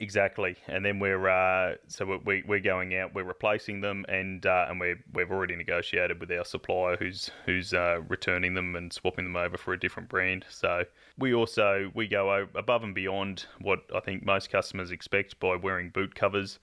Exactly, 0.02 0.58
and 0.68 0.84
then 0.84 1.00
we're 1.00 1.30
uh, 1.30 1.76
so 1.88 2.20
we 2.26 2.44
we're 2.46 2.60
going 2.60 2.94
out, 2.98 3.14
we're 3.14 3.24
replacing 3.24 3.80
them, 3.80 4.04
and 4.10 4.46
uh, 4.46 4.66
and 4.68 4.78
we 4.78 4.96
we've 5.14 5.32
already 5.32 5.56
negotiated 5.56 6.20
with 6.20 6.30
our 6.34 6.44
supplier 6.44 6.98
who's 6.98 7.32
who's 7.46 7.74
uh, 7.74 8.02
returning 8.10 8.56
them 8.56 8.76
and 8.76 8.92
swapping 8.92 9.24
them 9.24 9.38
over 9.38 9.58
for 9.58 9.72
a 9.72 9.80
different 9.80 10.10
brand. 10.10 10.46
So 10.50 10.84
we 11.18 11.34
also 11.34 11.92
we 11.94 12.10
go 12.10 12.46
above 12.56 12.84
and 12.84 12.94
beyond 12.94 13.46
what 13.62 13.80
I 13.96 14.02
think 14.02 14.26
most 14.26 14.50
customers 14.50 14.92
expect 14.92 15.40
by 15.40 15.56
wearing 15.56 15.92
boot 15.92 16.14
covers 16.14 16.60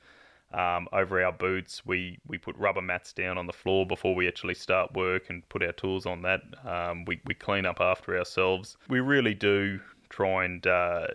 um, 0.52 0.86
over 0.92 1.24
our 1.24 1.32
boots. 1.32 1.86
We 1.86 2.18
we 2.26 2.36
put 2.36 2.54
rubber 2.58 2.82
mats 2.82 3.14
down 3.14 3.38
on 3.38 3.46
the 3.46 3.54
floor 3.54 3.86
before 3.86 4.14
we 4.14 4.28
actually 4.28 4.54
start 4.56 4.92
work 4.92 5.30
and 5.30 5.48
put 5.48 5.62
our 5.62 5.72
tools 5.72 6.04
on 6.04 6.20
that. 6.22 6.42
Um, 6.66 7.06
we 7.06 7.18
we 7.24 7.32
clean 7.32 7.64
up 7.64 7.80
after 7.80 8.18
ourselves. 8.18 8.76
We 8.90 9.00
really 9.00 9.32
do 9.34 9.80
try 10.10 10.44
and 10.44 10.66
uh, 10.66 11.06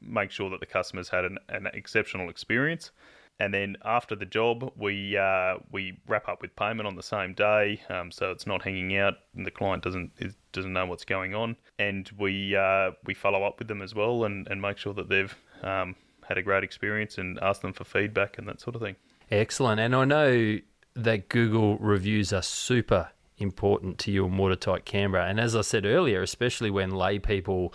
make 0.00 0.30
sure 0.30 0.50
that 0.50 0.60
the 0.60 0.66
customers 0.66 1.08
had 1.08 1.24
an, 1.24 1.38
an 1.48 1.66
exceptional 1.74 2.30
experience. 2.30 2.90
And 3.38 3.54
then 3.54 3.76
after 3.84 4.14
the 4.14 4.26
job, 4.26 4.70
we 4.76 5.16
uh, 5.16 5.54
we 5.72 5.98
wrap 6.06 6.28
up 6.28 6.42
with 6.42 6.54
payment 6.56 6.86
on 6.86 6.94
the 6.94 7.02
same 7.02 7.32
day, 7.32 7.80
um, 7.88 8.10
so 8.12 8.30
it's 8.30 8.46
not 8.46 8.60
hanging 8.60 8.98
out, 8.98 9.14
and 9.34 9.46
the 9.46 9.50
client 9.50 9.82
doesn't 9.82 10.10
doesn't 10.52 10.72
know 10.72 10.84
what's 10.84 11.06
going 11.06 11.34
on. 11.34 11.56
And 11.78 12.10
we 12.18 12.54
uh, 12.54 12.90
we 13.06 13.14
follow 13.14 13.42
up 13.44 13.58
with 13.58 13.68
them 13.68 13.80
as 13.80 13.94
well, 13.94 14.24
and, 14.24 14.46
and 14.48 14.60
make 14.60 14.76
sure 14.76 14.92
that 14.92 15.08
they've 15.08 15.34
um, 15.62 15.96
had 16.28 16.36
a 16.36 16.42
great 16.42 16.64
experience, 16.64 17.16
and 17.16 17.38
ask 17.40 17.62
them 17.62 17.72
for 17.72 17.84
feedback 17.84 18.36
and 18.36 18.46
that 18.46 18.60
sort 18.60 18.76
of 18.76 18.82
thing. 18.82 18.96
Excellent. 19.30 19.80
And 19.80 19.96
I 19.96 20.04
know 20.04 20.58
that 20.94 21.30
Google 21.30 21.78
reviews 21.78 22.34
are 22.34 22.42
super 22.42 23.08
important 23.38 23.96
to 24.00 24.12
your 24.12 24.26
Watertight 24.26 24.84
Canberra. 24.84 25.26
And 25.26 25.40
as 25.40 25.56
I 25.56 25.62
said 25.62 25.86
earlier, 25.86 26.20
especially 26.20 26.70
when 26.70 26.90
lay 26.90 27.18
people 27.18 27.72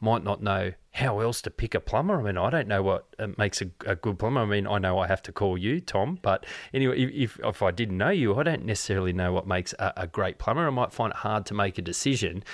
might 0.00 0.24
not 0.24 0.42
know 0.42 0.72
how 0.92 1.20
else 1.20 1.40
to 1.42 1.50
pick 1.50 1.74
a 1.74 1.80
plumber. 1.80 2.20
I 2.20 2.22
mean, 2.22 2.36
I 2.36 2.50
don't 2.50 2.68
know 2.68 2.82
what 2.82 3.06
uh, 3.18 3.28
makes 3.38 3.62
a, 3.62 3.70
a, 3.86 3.96
good 3.96 4.18
plumber. 4.18 4.42
I 4.42 4.44
mean, 4.44 4.66
I 4.66 4.78
know 4.78 4.98
I 4.98 5.06
have 5.06 5.22
to 5.22 5.32
call 5.32 5.56
you, 5.56 5.80
Tom, 5.80 6.18
but 6.20 6.44
anyway, 6.74 7.00
if, 7.00 7.40
if 7.42 7.62
I 7.62 7.70
didn't 7.70 7.96
know 7.96 8.10
you, 8.10 8.36
I 8.36 8.42
don't 8.42 8.66
necessarily 8.66 9.14
know 9.14 9.32
what 9.32 9.46
makes 9.46 9.72
a, 9.78 9.92
a 9.96 10.06
great 10.06 10.38
plumber. 10.38 10.66
I 10.66 10.70
might 10.70 10.92
find 10.92 11.12
it 11.12 11.16
hard 11.16 11.46
to 11.46 11.54
make 11.54 11.78
a 11.78 11.82
decision. 11.82 12.44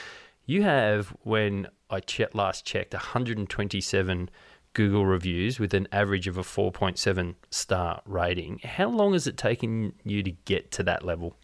You 0.46 0.62
have, 0.62 1.08
when 1.22 1.66
I 1.90 2.00
last 2.32 2.64
checked, 2.64 2.94
127 2.94 4.30
Google 4.72 5.04
reviews 5.04 5.58
with 5.58 5.74
an 5.74 5.88
average 5.90 6.28
of 6.28 6.38
a 6.38 6.42
4.7 6.42 7.34
star 7.50 8.02
rating. 8.06 8.60
How 8.62 8.88
long 8.88 9.14
has 9.14 9.26
it 9.26 9.36
taken 9.36 9.94
you 10.04 10.22
to 10.22 10.30
get 10.30 10.70
to 10.72 10.84
that 10.84 11.04
level? 11.04 11.36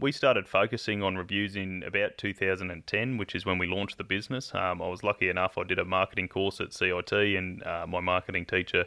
We 0.00 0.10
started 0.10 0.48
focusing 0.48 1.04
on 1.04 1.16
reviews 1.16 1.54
in 1.54 1.84
about 1.84 2.18
2010, 2.18 3.16
which 3.16 3.34
is 3.34 3.46
when 3.46 3.58
we 3.58 3.68
launched 3.68 3.96
the 3.96 4.04
business. 4.04 4.52
Um, 4.52 4.82
I 4.82 4.88
was 4.88 5.04
lucky 5.04 5.28
enough, 5.28 5.56
I 5.56 5.62
did 5.62 5.78
a 5.78 5.84
marketing 5.84 6.28
course 6.28 6.60
at 6.60 6.72
CIT, 6.72 7.12
and 7.12 7.62
uh, 7.62 7.86
my 7.86 8.00
marketing 8.00 8.44
teacher 8.44 8.86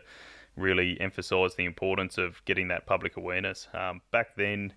really 0.58 1.00
emphasised 1.00 1.56
the 1.56 1.64
importance 1.64 2.18
of 2.18 2.44
getting 2.44 2.68
that 2.68 2.86
public 2.86 3.16
awareness. 3.16 3.70
Um, 3.74 4.02
back 4.12 4.36
then, 4.36 4.74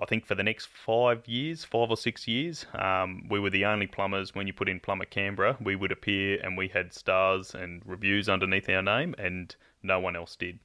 I 0.00 0.06
think 0.06 0.24
for 0.24 0.34
the 0.34 0.42
next 0.42 0.68
five 0.68 1.26
years, 1.28 1.64
five 1.64 1.90
or 1.90 1.96
six 1.96 2.26
years, 2.26 2.64
um, 2.74 3.26
we 3.28 3.38
were 3.38 3.50
the 3.50 3.66
only 3.66 3.86
plumbers. 3.86 4.34
When 4.34 4.46
you 4.46 4.54
put 4.54 4.68
in 4.68 4.80
Plumber 4.80 5.04
Canberra, 5.04 5.58
we 5.60 5.76
would 5.76 5.92
appear 5.92 6.38
and 6.42 6.56
we 6.56 6.68
had 6.68 6.92
stars 6.94 7.54
and 7.54 7.82
reviews 7.84 8.28
underneath 8.30 8.68
our 8.70 8.82
name, 8.82 9.14
and 9.18 9.54
no 9.82 10.00
one 10.00 10.16
else 10.16 10.36
did. 10.36 10.58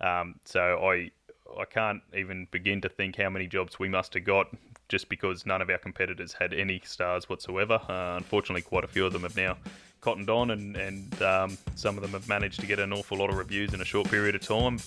Um, 0.00 0.36
so 0.44 0.78
I 0.82 1.10
I 1.58 1.64
can't 1.64 2.02
even 2.16 2.48
begin 2.50 2.80
to 2.80 2.88
think 2.88 3.16
how 3.16 3.30
many 3.30 3.46
jobs 3.46 3.78
we 3.78 3.88
must 3.88 4.14
have 4.14 4.24
got 4.24 4.48
just 4.88 5.08
because 5.08 5.46
none 5.46 5.62
of 5.62 5.70
our 5.70 5.78
competitors 5.78 6.32
had 6.32 6.52
any 6.52 6.80
stars 6.84 7.28
whatsoever. 7.28 7.80
Uh, 7.88 8.16
unfortunately, 8.16 8.62
quite 8.62 8.84
a 8.84 8.88
few 8.88 9.06
of 9.06 9.12
them 9.12 9.22
have 9.22 9.36
now 9.36 9.56
cottoned 10.00 10.28
on, 10.28 10.50
and, 10.50 10.76
and 10.76 11.22
um, 11.22 11.58
some 11.74 11.96
of 11.96 12.02
them 12.02 12.12
have 12.12 12.28
managed 12.28 12.60
to 12.60 12.66
get 12.66 12.78
an 12.78 12.92
awful 12.92 13.18
lot 13.18 13.30
of 13.30 13.36
reviews 13.36 13.72
in 13.72 13.80
a 13.80 13.84
short 13.84 14.10
period 14.10 14.34
of 14.34 14.42
time. 14.42 14.78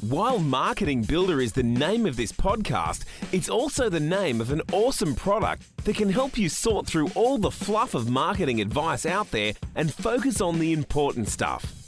While 0.00 0.38
Marketing 0.38 1.02
Builder 1.02 1.40
is 1.40 1.52
the 1.52 1.62
name 1.62 2.06
of 2.06 2.16
this 2.16 2.30
podcast, 2.30 3.04
it's 3.32 3.48
also 3.48 3.88
the 3.88 3.98
name 3.98 4.40
of 4.40 4.52
an 4.52 4.62
awesome 4.72 5.16
product 5.16 5.84
that 5.84 5.96
can 5.96 6.10
help 6.10 6.38
you 6.38 6.48
sort 6.48 6.86
through 6.86 7.08
all 7.14 7.38
the 7.38 7.50
fluff 7.50 7.94
of 7.94 8.08
marketing 8.08 8.60
advice 8.60 9.04
out 9.04 9.30
there 9.32 9.54
and 9.74 9.92
focus 9.92 10.40
on 10.40 10.58
the 10.58 10.72
important 10.72 11.28
stuff. 11.28 11.85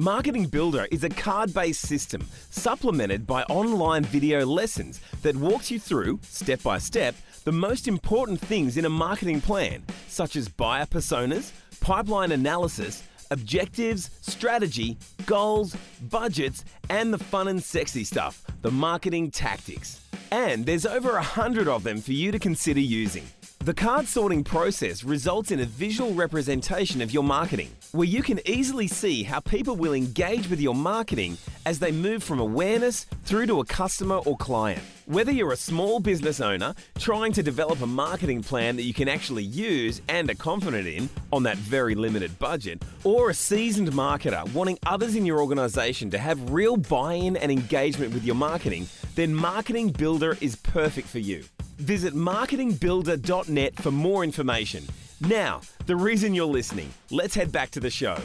Marketing 0.00 0.46
Builder 0.46 0.88
is 0.90 1.04
a 1.04 1.10
card 1.10 1.52
based 1.52 1.82
system 1.82 2.26
supplemented 2.48 3.26
by 3.26 3.42
online 3.50 4.02
video 4.02 4.46
lessons 4.46 4.98
that 5.20 5.36
walks 5.36 5.70
you 5.70 5.78
through, 5.78 6.18
step 6.22 6.62
by 6.62 6.78
step, 6.78 7.14
the 7.44 7.52
most 7.52 7.86
important 7.86 8.40
things 8.40 8.78
in 8.78 8.86
a 8.86 8.88
marketing 8.88 9.42
plan, 9.42 9.84
such 10.08 10.36
as 10.36 10.48
buyer 10.48 10.86
personas, 10.86 11.52
pipeline 11.80 12.32
analysis, 12.32 13.02
objectives, 13.30 14.08
strategy, 14.22 14.96
goals, 15.26 15.76
budgets, 16.08 16.64
and 16.88 17.12
the 17.12 17.18
fun 17.18 17.48
and 17.48 17.62
sexy 17.62 18.02
stuff, 18.02 18.42
the 18.62 18.70
marketing 18.70 19.30
tactics. 19.30 20.00
And 20.32 20.64
there's 20.64 20.86
over 20.86 21.16
a 21.16 21.22
hundred 21.22 21.68
of 21.68 21.82
them 21.82 22.00
for 22.00 22.12
you 22.12 22.32
to 22.32 22.38
consider 22.38 22.80
using. 22.80 23.26
The 23.62 23.74
card 23.74 24.06
sorting 24.06 24.42
process 24.42 25.04
results 25.04 25.50
in 25.50 25.60
a 25.60 25.66
visual 25.66 26.14
representation 26.14 27.02
of 27.02 27.10
your 27.10 27.22
marketing, 27.22 27.68
where 27.92 28.08
you 28.08 28.22
can 28.22 28.40
easily 28.48 28.86
see 28.86 29.22
how 29.22 29.40
people 29.40 29.76
will 29.76 29.92
engage 29.92 30.48
with 30.48 30.62
your 30.62 30.74
marketing 30.74 31.36
as 31.66 31.78
they 31.78 31.92
move 31.92 32.22
from 32.22 32.40
awareness 32.40 33.04
through 33.26 33.44
to 33.48 33.60
a 33.60 33.66
customer 33.66 34.16
or 34.16 34.34
client. 34.38 34.80
Whether 35.04 35.30
you're 35.30 35.52
a 35.52 35.58
small 35.58 36.00
business 36.00 36.40
owner 36.40 36.74
trying 36.98 37.34
to 37.34 37.42
develop 37.42 37.82
a 37.82 37.86
marketing 37.86 38.42
plan 38.42 38.76
that 38.76 38.84
you 38.84 38.94
can 38.94 39.10
actually 39.10 39.44
use 39.44 40.00
and 40.08 40.30
are 40.30 40.34
confident 40.36 40.86
in 40.88 41.10
on 41.30 41.42
that 41.42 41.58
very 41.58 41.94
limited 41.94 42.38
budget, 42.38 42.82
or 43.04 43.28
a 43.28 43.34
seasoned 43.34 43.92
marketer 43.92 44.50
wanting 44.54 44.78
others 44.86 45.16
in 45.16 45.26
your 45.26 45.38
organization 45.38 46.08
to 46.12 46.18
have 46.18 46.50
real 46.50 46.78
buy 46.78 47.12
in 47.12 47.36
and 47.36 47.52
engagement 47.52 48.14
with 48.14 48.24
your 48.24 48.36
marketing, 48.36 48.86
then 49.16 49.34
Marketing 49.34 49.90
Builder 49.90 50.38
is 50.40 50.56
perfect 50.56 51.08
for 51.08 51.18
you. 51.18 51.44
Visit 51.80 52.14
marketingbuilder.net 52.14 53.76
for 53.76 53.90
more 53.90 54.22
information. 54.22 54.84
Now, 55.22 55.62
the 55.86 55.96
reason 55.96 56.34
you're 56.34 56.44
listening. 56.44 56.90
Let's 57.10 57.34
head 57.34 57.50
back 57.50 57.70
to 57.70 57.80
the 57.80 57.88
show. 57.88 58.18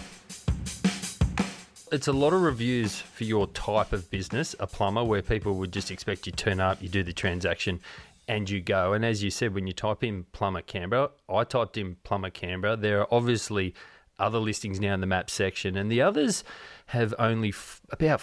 It's 1.89 2.09
a 2.09 2.13
lot 2.13 2.33
of 2.33 2.41
reviews 2.41 2.99
for 2.99 3.23
your 3.23 3.47
type 3.47 3.93
of 3.93 4.11
business, 4.11 4.55
a 4.59 4.67
plumber, 4.67 5.05
where 5.05 5.21
people 5.21 5.55
would 5.55 5.71
just 5.71 5.89
expect 5.89 6.25
you 6.25 6.33
to 6.33 6.35
turn 6.35 6.59
up, 6.59 6.81
you 6.81 6.89
do 6.89 7.01
the 7.01 7.13
transaction, 7.13 7.79
and 8.27 8.49
you 8.49 8.59
go. 8.59 8.91
And 8.91 9.05
as 9.05 9.23
you 9.23 9.31
said, 9.31 9.53
when 9.53 9.67
you 9.67 9.73
type 9.73 10.03
in 10.03 10.25
plumber 10.33 10.61
Canberra, 10.61 11.11
I 11.29 11.45
typed 11.45 11.77
in 11.77 11.95
plumber 12.03 12.31
Canberra. 12.31 12.75
There 12.75 12.99
are 12.99 13.07
obviously 13.09 13.73
other 14.19 14.39
listings 14.39 14.81
now 14.81 14.95
in 14.95 14.99
the 14.99 15.07
map 15.07 15.29
section, 15.29 15.77
and 15.77 15.89
the 15.89 16.01
others 16.01 16.43
have 16.87 17.13
only 17.17 17.49
f- 17.49 17.79
about 17.89 18.19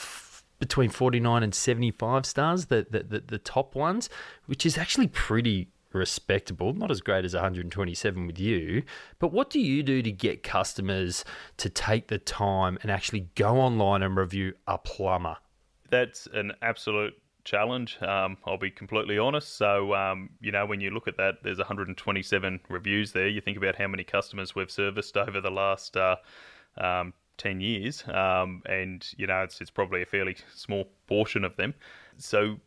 between 0.63 0.89
49 0.89 1.43
and 1.43 1.53
75 1.53 2.25
stars, 2.25 2.67
the, 2.67 2.87
the, 2.89 3.03
the, 3.03 3.19
the 3.27 3.39
top 3.41 3.75
ones, 3.75 4.09
which 4.47 4.65
is 4.65 4.79
actually 4.79 5.09
pretty 5.09 5.67
respectable, 5.93 6.73
not 6.73 6.89
as 6.89 7.01
great 7.01 7.25
as 7.25 7.35
127 7.35 8.29
with 8.29 8.39
you. 8.39 8.85
But 9.19 9.33
what 9.33 9.51
do 9.51 9.59
you 9.59 9.83
do 9.83 10.03
to 10.03 10.13
get 10.13 10.45
customers 10.45 11.25
to 11.57 11.69
take 11.69 12.07
the 12.07 12.19
time 12.19 12.79
and 12.83 12.93
actually 12.93 13.27
go 13.35 13.57
online 13.57 14.05
and 14.05 14.17
review 14.17 14.53
a 14.69 14.79
plumber? 14.79 15.39
That's 15.91 16.29
an 16.33 16.53
absolute 16.63 17.15
challenge. 17.43 18.01
Um, 18.01 18.37
I'll 18.47 18.57
be 18.57 18.71
completely 18.71 19.19
honest. 19.19 19.57
So, 19.57 19.93
um, 19.97 20.31
you 20.41 20.53
know, 20.53 20.65
when 20.65 20.81
you 20.81 20.91
look 20.91 21.09
at 21.09 21.17
that, 21.17 21.43
there's 21.43 21.59
127 21.59 22.61
reviews 22.69 23.11
there. 23.11 23.27
You 23.27 23.41
think 23.41 23.57
about 23.57 23.75
how 23.75 23.89
many 23.89 24.05
customers 24.05 24.55
we've 24.55 24.71
serviced 24.71 25.17
over 25.17 25.41
the 25.41 25.51
last 25.51 25.97
uh, 25.97 26.15
um, 26.79 27.15
10 27.39 27.61
years, 27.61 28.05
um, 28.09 28.63
and 28.67 29.07
you 29.17 29.27
know 29.27 29.43
it's 29.43 29.61
it's 29.61 29.71
probably 29.71 30.03
a 30.03 30.07
fairly 30.07 30.37
small 30.55 30.89
portion 31.07 31.45
of 31.45 31.57
them. 31.57 31.75
So 32.19 32.59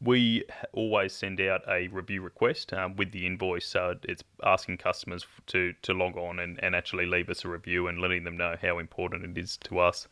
we 0.00 0.44
always 0.72 1.12
send 1.12 1.40
out 1.40 1.62
a 1.68 1.88
review 1.88 2.20
request 2.20 2.72
um, 2.72 2.96
with 2.96 3.12
the 3.12 3.26
invoice, 3.26 3.66
so 3.66 3.94
it's 4.02 4.22
asking 4.44 4.78
customers 4.78 5.26
to 5.46 5.72
to 5.82 5.92
log 5.92 6.16
on 6.16 6.38
and, 6.38 6.62
and 6.62 6.74
actually 6.74 7.06
leave 7.06 7.30
us 7.30 7.44
a 7.44 7.48
review 7.48 7.88
and 7.88 8.00
letting 8.00 8.24
them 8.24 8.36
know 8.36 8.56
how 8.60 8.78
important 8.78 9.24
it 9.24 9.40
is 9.40 9.56
to 9.58 9.78
us. 9.78 10.08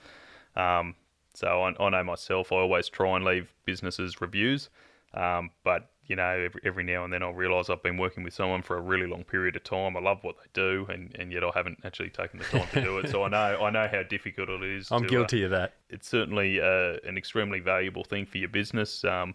Um, 0.57 0.95
so 1.35 1.49
I, 1.63 1.85
I, 1.85 1.91
know 1.91 2.05
myself, 2.05 2.53
I 2.53 2.57
always 2.57 2.89
try 2.89 3.17
and 3.17 3.25
leave 3.25 3.53
businesses 3.65 4.21
reviews, 4.21 4.71
um, 5.15 5.51
but 5.65 5.91
you 6.07 6.17
know, 6.17 6.29
every, 6.29 6.61
every 6.65 6.85
now 6.85 7.05
and 7.05 7.13
then 7.13 7.23
I'll 7.23 7.33
realise 7.33 7.71
I've 7.71 7.83
been 7.83 7.97
working 7.97 8.23
with 8.25 8.35
someone 8.35 8.63
for 8.63 8.77
a 8.77 8.81
really 8.81 9.07
long 9.07 9.25
period 9.25 9.57
of 9.57 9.65
time. 9.65 9.97
I 9.97 10.01
love 10.01 10.19
what 10.23 10.37
they 10.37 10.51
do, 10.53 10.87
and, 10.89 11.15
and 11.19 11.33
yet 11.33 11.43
I 11.43 11.51
haven't 11.55 11.79
actually 11.85 12.11
taken 12.11 12.39
the 12.39 12.45
time 12.45 12.69
to 12.73 12.83
do 12.83 12.99
it. 12.99 13.09
So 13.11 13.23
I 13.23 13.29
know 13.29 13.65
I 13.65 13.71
know 13.71 13.89
how 13.91 14.03
difficult 14.03 14.49
it 14.49 14.63
is. 14.63 14.91
I'm 14.91 15.03
to, 15.03 15.09
guilty 15.09 15.43
uh, 15.43 15.47
of 15.47 15.51
that. 15.53 15.75
It's 15.89 16.09
certainly 16.09 16.61
uh, 16.61 16.97
an 17.05 17.17
extremely 17.17 17.61
valuable 17.61 18.05
thing 18.05 18.27
for 18.27 18.39
your 18.39 18.49
business. 18.49 19.05
Um, 19.05 19.35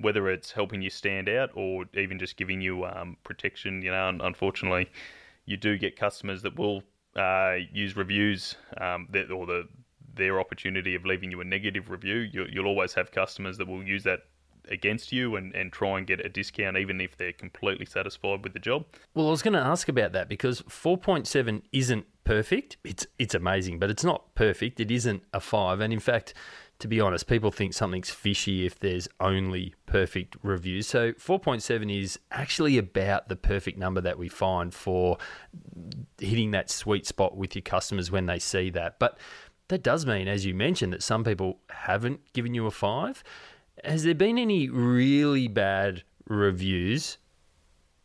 whether 0.00 0.28
it's 0.28 0.52
helping 0.52 0.80
you 0.80 0.90
stand 0.90 1.28
out 1.28 1.50
or 1.54 1.84
even 1.94 2.18
just 2.20 2.36
giving 2.36 2.60
you 2.60 2.84
um, 2.84 3.16
protection, 3.24 3.82
you 3.82 3.90
know, 3.90 4.16
unfortunately, 4.22 4.88
you 5.44 5.56
do 5.56 5.76
get 5.76 5.96
customers 5.96 6.40
that 6.42 6.56
will 6.56 6.84
uh, 7.16 7.56
use 7.72 7.96
reviews 7.96 8.54
um, 8.80 9.08
that, 9.10 9.30
or 9.30 9.46
the 9.46 9.68
their 10.14 10.40
opportunity 10.40 10.94
of 10.94 11.04
leaving 11.04 11.30
you 11.30 11.40
a 11.40 11.44
negative 11.44 11.90
review. 11.90 12.16
You, 12.16 12.46
you'll 12.50 12.66
always 12.66 12.92
have 12.94 13.10
customers 13.12 13.56
that 13.58 13.68
will 13.68 13.82
use 13.82 14.02
that 14.04 14.24
against 14.70 15.12
you 15.12 15.36
and, 15.36 15.54
and 15.54 15.72
try 15.72 15.98
and 15.98 16.06
get 16.06 16.24
a 16.24 16.28
discount 16.28 16.76
even 16.76 17.00
if 17.00 17.16
they're 17.16 17.32
completely 17.32 17.86
satisfied 17.86 18.42
with 18.42 18.52
the 18.52 18.58
job. 18.58 18.86
Well, 19.14 19.28
I 19.28 19.30
was 19.30 19.42
going 19.42 19.54
to 19.54 19.60
ask 19.60 19.88
about 19.88 20.12
that 20.12 20.28
because 20.28 20.62
4.7 20.62 21.62
isn't 21.72 22.06
perfect. 22.24 22.76
It's 22.84 23.06
it's 23.18 23.34
amazing, 23.34 23.78
but 23.78 23.90
it's 23.90 24.04
not 24.04 24.34
perfect. 24.34 24.80
It 24.80 24.90
isn't 24.90 25.22
a 25.32 25.40
five, 25.40 25.80
and 25.80 25.92
in 25.92 25.98
fact, 26.00 26.34
to 26.78 26.86
be 26.86 27.00
honest, 27.00 27.26
people 27.26 27.50
think 27.50 27.72
something's 27.74 28.10
fishy 28.10 28.64
if 28.66 28.78
there's 28.78 29.08
only 29.18 29.74
perfect 29.86 30.36
reviews. 30.42 30.86
So 30.86 31.12
4.7 31.12 32.02
is 32.02 32.18
actually 32.30 32.78
about 32.78 33.28
the 33.28 33.34
perfect 33.34 33.78
number 33.78 34.00
that 34.02 34.18
we 34.18 34.28
find 34.28 34.72
for 34.72 35.18
hitting 36.20 36.52
that 36.52 36.70
sweet 36.70 37.06
spot 37.06 37.36
with 37.36 37.56
your 37.56 37.62
customers 37.62 38.10
when 38.10 38.26
they 38.26 38.38
see 38.38 38.70
that. 38.70 38.98
But 38.98 39.18
that 39.68 39.82
does 39.82 40.06
mean, 40.06 40.28
as 40.28 40.46
you 40.46 40.54
mentioned, 40.54 40.92
that 40.92 41.02
some 41.02 41.24
people 41.24 41.58
haven't 41.70 42.32
given 42.32 42.54
you 42.54 42.66
a 42.66 42.70
five. 42.70 43.24
Has 43.84 44.04
there 44.04 44.14
been 44.14 44.38
any 44.38 44.68
really 44.68 45.48
bad 45.48 46.02
reviews? 46.26 47.18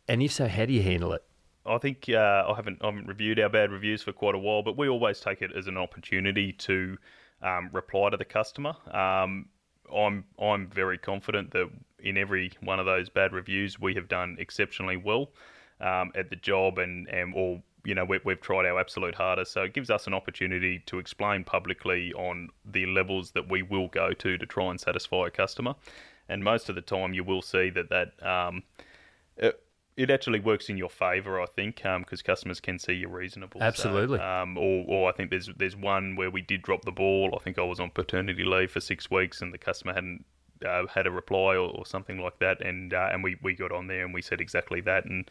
And 0.08 0.22
if 0.22 0.32
so, 0.32 0.48
how 0.48 0.66
do 0.66 0.72
you 0.72 0.82
handle 0.82 1.12
it? 1.12 1.24
I 1.66 1.78
think 1.78 2.08
uh, 2.10 2.44
I 2.46 2.52
haven't 2.54 2.78
I 2.82 2.86
haven't 2.86 3.06
reviewed 3.06 3.40
our 3.40 3.48
bad 3.48 3.70
reviews 3.70 4.02
for 4.02 4.12
quite 4.12 4.34
a 4.34 4.38
while, 4.38 4.62
but 4.62 4.76
we 4.76 4.88
always 4.88 5.20
take 5.20 5.40
it 5.40 5.50
as 5.56 5.66
an 5.66 5.78
opportunity 5.78 6.52
to 6.52 6.98
um, 7.42 7.70
reply 7.72 8.10
to 8.10 8.16
the 8.16 8.24
customer. 8.24 8.74
Um, 8.92 9.46
I'm 9.94 10.24
I'm 10.38 10.68
very 10.68 10.98
confident 10.98 11.52
that 11.52 11.70
in 12.00 12.18
every 12.18 12.52
one 12.60 12.78
of 12.78 12.86
those 12.86 13.08
bad 13.08 13.32
reviews 13.32 13.80
we 13.80 13.94
have 13.94 14.08
done 14.08 14.36
exceptionally 14.38 14.98
well 14.98 15.30
um, 15.80 16.12
at 16.14 16.28
the 16.28 16.36
job 16.36 16.78
and 16.78 17.08
and 17.08 17.32
or 17.34 17.62
you 17.84 17.94
know 17.94 18.04
we, 18.04 18.18
we've 18.24 18.40
tried 18.40 18.66
our 18.66 18.78
absolute 18.78 19.14
hardest. 19.14 19.52
So 19.52 19.62
it 19.62 19.74
gives 19.74 19.90
us 19.90 20.06
an 20.06 20.14
opportunity 20.14 20.82
to 20.86 20.98
explain 20.98 21.44
publicly 21.44 22.12
on 22.14 22.48
the 22.64 22.86
levels 22.86 23.32
that 23.32 23.50
we 23.50 23.62
will 23.62 23.88
go 23.88 24.12
to 24.12 24.38
to 24.38 24.46
try 24.46 24.70
and 24.70 24.80
satisfy 24.80 25.26
a 25.26 25.30
customer. 25.30 25.74
And 26.28 26.42
most 26.42 26.68
of 26.68 26.74
the 26.74 26.80
time, 26.80 27.12
you 27.12 27.22
will 27.24 27.42
see 27.42 27.70
that 27.70 27.90
that 27.90 28.26
um, 28.26 28.62
it, 29.36 29.60
it 29.96 30.10
actually 30.10 30.40
works 30.40 30.68
in 30.68 30.76
your 30.76 30.88
favour, 30.88 31.40
I 31.40 31.46
think, 31.46 31.76
because 31.76 32.20
um, 32.20 32.24
customers 32.24 32.60
can 32.60 32.78
see 32.78 32.94
you're 32.94 33.10
reasonable. 33.10 33.62
Absolutely. 33.62 34.18
So, 34.18 34.24
um, 34.24 34.58
or, 34.58 34.84
or 34.88 35.08
I 35.08 35.12
think 35.12 35.30
there's 35.30 35.50
there's 35.56 35.76
one 35.76 36.16
where 36.16 36.30
we 36.30 36.40
did 36.40 36.62
drop 36.62 36.84
the 36.84 36.92
ball. 36.92 37.36
I 37.38 37.42
think 37.42 37.58
I 37.58 37.62
was 37.62 37.78
on 37.78 37.90
paternity 37.90 38.44
leave 38.44 38.70
for 38.70 38.80
six 38.80 39.10
weeks, 39.10 39.40
and 39.40 39.52
the 39.52 39.58
customer 39.58 39.94
hadn't 39.94 40.24
uh, 40.66 40.86
had 40.92 41.06
a 41.06 41.10
reply 41.10 41.56
or, 41.56 41.70
or, 41.70 41.86
something 41.86 42.18
like 42.18 42.38
that, 42.40 42.60
and 42.64 42.94
uh, 42.94 43.08
and 43.12 43.22
we, 43.22 43.36
we 43.42 43.54
got 43.54 43.72
on 43.72 43.86
there 43.86 44.04
and 44.04 44.14
we 44.14 44.22
said 44.22 44.40
exactly 44.40 44.80
that, 44.80 45.04
and 45.04 45.30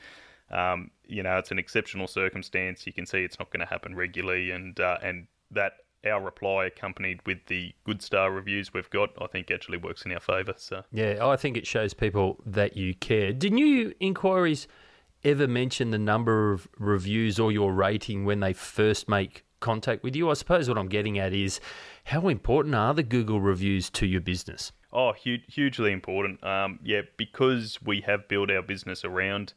um, 0.53 0.91
you 1.05 1.23
know 1.23 1.37
it's 1.37 1.51
an 1.51 1.59
exceptional 1.59 2.07
circumstance. 2.07 2.87
You 2.87 2.93
can 2.93 3.05
see 3.05 3.23
it's 3.23 3.39
not 3.39 3.51
going 3.51 3.59
to 3.61 3.65
happen 3.65 3.95
regularly, 3.95 4.51
and 4.51 4.79
uh, 4.79 4.97
and 5.03 5.27
that 5.51 5.73
our 6.05 6.21
reply 6.21 6.65
accompanied 6.65 7.25
with 7.25 7.45
the 7.47 7.73
good 7.85 8.01
star 8.01 8.31
reviews 8.31 8.73
we've 8.73 8.89
got, 8.89 9.09
I 9.21 9.27
think 9.27 9.49
actually 9.49 9.77
works 9.77 10.03
in 10.03 10.11
our 10.11 10.19
favour. 10.19 10.53
So 10.57 10.83
yeah, 10.91 11.25
I 11.25 11.35
think 11.35 11.57
it 11.57 11.65
shows 11.65 11.93
people 11.93 12.41
that 12.45 12.75
you 12.75 12.93
care. 12.93 13.31
Did 13.33 13.53
new 13.53 13.93
inquiries 13.99 14.67
ever 15.23 15.47
mention 15.47 15.91
the 15.91 15.97
number 15.97 16.51
of 16.51 16.67
reviews 16.77 17.39
or 17.39 17.51
your 17.51 17.71
rating 17.73 18.25
when 18.25 18.41
they 18.41 18.53
first 18.53 19.07
make 19.07 19.45
contact 19.59 20.03
with 20.03 20.15
you? 20.15 20.29
I 20.29 20.33
suppose 20.33 20.67
what 20.67 20.77
I'm 20.77 20.89
getting 20.89 21.17
at 21.17 21.33
is 21.33 21.59
how 22.05 22.27
important 22.27 22.75
are 22.75 22.93
the 22.93 23.03
Google 23.03 23.39
reviews 23.39 23.89
to 23.91 24.05
your 24.05 24.21
business? 24.21 24.71
Oh, 24.91 25.13
hu- 25.23 25.37
hugely 25.47 25.91
important. 25.91 26.43
Um, 26.43 26.79
yeah, 26.83 27.01
because 27.17 27.79
we 27.81 28.01
have 28.01 28.27
built 28.27 28.51
our 28.51 28.61
business 28.61 29.05
around 29.05 29.53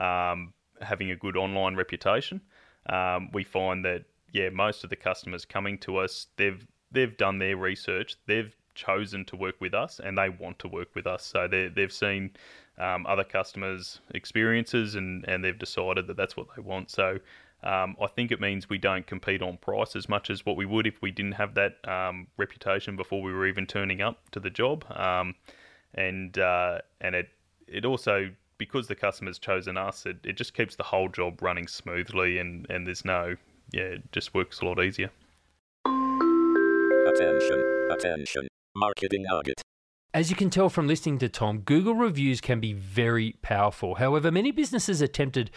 um, 0.00 0.52
having 0.80 1.10
a 1.10 1.16
good 1.16 1.36
online 1.36 1.76
reputation. 1.76 2.40
Um, 2.88 3.30
we 3.32 3.44
find 3.44 3.84
that 3.84 4.04
yeah, 4.32 4.48
most 4.48 4.84
of 4.84 4.90
the 4.90 4.96
customers 4.96 5.44
coming 5.44 5.78
to 5.78 5.98
us, 5.98 6.28
they've 6.36 6.66
they've 6.90 7.16
done 7.16 7.38
their 7.38 7.56
research, 7.56 8.16
they've 8.26 8.54
chosen 8.74 9.24
to 9.26 9.36
work 9.36 9.56
with 9.60 9.74
us, 9.74 10.00
and 10.02 10.16
they 10.16 10.28
want 10.28 10.58
to 10.60 10.68
work 10.68 10.88
with 10.94 11.06
us. 11.06 11.24
So 11.24 11.48
they 11.48 11.68
they've 11.68 11.92
seen 11.92 12.30
um, 12.78 13.06
other 13.06 13.24
customers' 13.24 14.00
experiences, 14.14 14.94
and 14.94 15.24
and 15.28 15.44
they've 15.44 15.58
decided 15.58 16.06
that 16.06 16.16
that's 16.16 16.36
what 16.36 16.46
they 16.56 16.62
want. 16.62 16.90
So. 16.90 17.18
Um, 17.62 17.94
I 18.02 18.06
think 18.06 18.32
it 18.32 18.40
means 18.40 18.70
we 18.70 18.78
don't 18.78 19.06
compete 19.06 19.42
on 19.42 19.58
price 19.58 19.94
as 19.94 20.08
much 20.08 20.30
as 20.30 20.46
what 20.46 20.56
we 20.56 20.64
would 20.64 20.86
if 20.86 21.02
we 21.02 21.10
didn't 21.10 21.32
have 21.32 21.52
that 21.56 21.76
um, 21.86 22.26
reputation 22.38 22.96
before 22.96 23.20
we 23.20 23.34
were 23.34 23.46
even 23.46 23.66
turning 23.66 24.00
up 24.00 24.30
to 24.30 24.40
the 24.40 24.48
job. 24.48 24.90
Um, 24.90 25.34
and 25.92 26.38
uh, 26.38 26.78
and 27.02 27.14
it 27.14 27.28
it 27.66 27.84
also 27.84 28.30
because 28.60 28.88
the 28.88 28.94
customer's 28.94 29.38
chosen 29.38 29.78
us, 29.78 30.04
it, 30.04 30.18
it 30.22 30.36
just 30.36 30.52
keeps 30.52 30.76
the 30.76 30.84
whole 30.84 31.08
job 31.08 31.40
running 31.40 31.66
smoothly, 31.66 32.38
and, 32.38 32.66
and 32.68 32.86
there's 32.86 33.06
no 33.06 33.34
yeah, 33.72 33.82
it 33.82 34.12
just 34.12 34.34
works 34.34 34.60
a 34.60 34.66
lot 34.66 34.82
easier. 34.82 35.10
Attention, 35.86 37.64
attention, 37.90 38.48
marketing 38.76 39.24
nugget. 39.28 39.62
As 40.12 40.28
you 40.28 40.36
can 40.36 40.50
tell 40.50 40.68
from 40.68 40.86
listening 40.86 41.18
to 41.18 41.28
Tom, 41.28 41.60
Google 41.60 41.94
reviews 41.94 42.40
can 42.40 42.60
be 42.60 42.72
very 42.72 43.36
powerful. 43.42 43.94
However, 43.94 44.30
many 44.30 44.50
businesses 44.50 45.00
attempted 45.00 45.50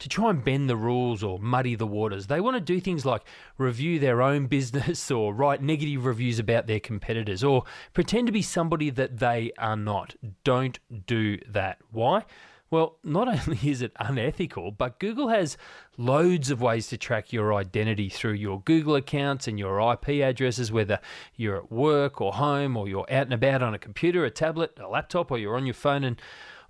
to 0.00 0.08
try 0.08 0.30
and 0.30 0.42
bend 0.42 0.68
the 0.68 0.76
rules 0.76 1.22
or 1.22 1.38
muddy 1.38 1.76
the 1.76 1.86
waters. 1.86 2.26
They 2.26 2.40
want 2.40 2.56
to 2.56 2.60
do 2.60 2.80
things 2.80 3.06
like 3.06 3.22
review 3.56 3.98
their 3.98 4.20
own 4.20 4.46
business 4.46 5.10
or 5.10 5.32
write 5.32 5.62
negative 5.62 6.04
reviews 6.04 6.38
about 6.38 6.66
their 6.66 6.80
competitors 6.80 7.44
or 7.44 7.64
pretend 7.92 8.26
to 8.26 8.32
be 8.32 8.42
somebody 8.42 8.90
that 8.90 9.18
they 9.18 9.52
are 9.58 9.76
not. 9.76 10.16
Don't 10.42 10.78
do 11.06 11.38
that. 11.48 11.78
Why? 11.90 12.24
Well, 12.70 12.98
not 13.02 13.26
only 13.48 13.58
is 13.68 13.82
it 13.82 13.92
unethical, 13.98 14.70
but 14.70 15.00
Google 15.00 15.28
has 15.28 15.56
loads 15.96 16.50
of 16.50 16.62
ways 16.62 16.86
to 16.88 16.96
track 16.96 17.32
your 17.32 17.52
identity 17.54 18.08
through 18.08 18.34
your 18.34 18.60
Google 18.60 18.94
accounts 18.94 19.48
and 19.48 19.58
your 19.58 19.80
IP 19.92 20.22
addresses, 20.22 20.70
whether 20.70 21.00
you're 21.34 21.56
at 21.56 21.72
work 21.72 22.20
or 22.20 22.32
home 22.34 22.76
or 22.76 22.88
you're 22.88 23.10
out 23.10 23.26
and 23.26 23.34
about 23.34 23.62
on 23.62 23.74
a 23.74 23.78
computer, 23.78 24.24
a 24.24 24.30
tablet, 24.30 24.78
a 24.78 24.88
laptop, 24.88 25.30
or 25.30 25.38
you're 25.38 25.56
on 25.56 25.66
your 25.66 25.74
phone. 25.74 26.04
And 26.04 26.22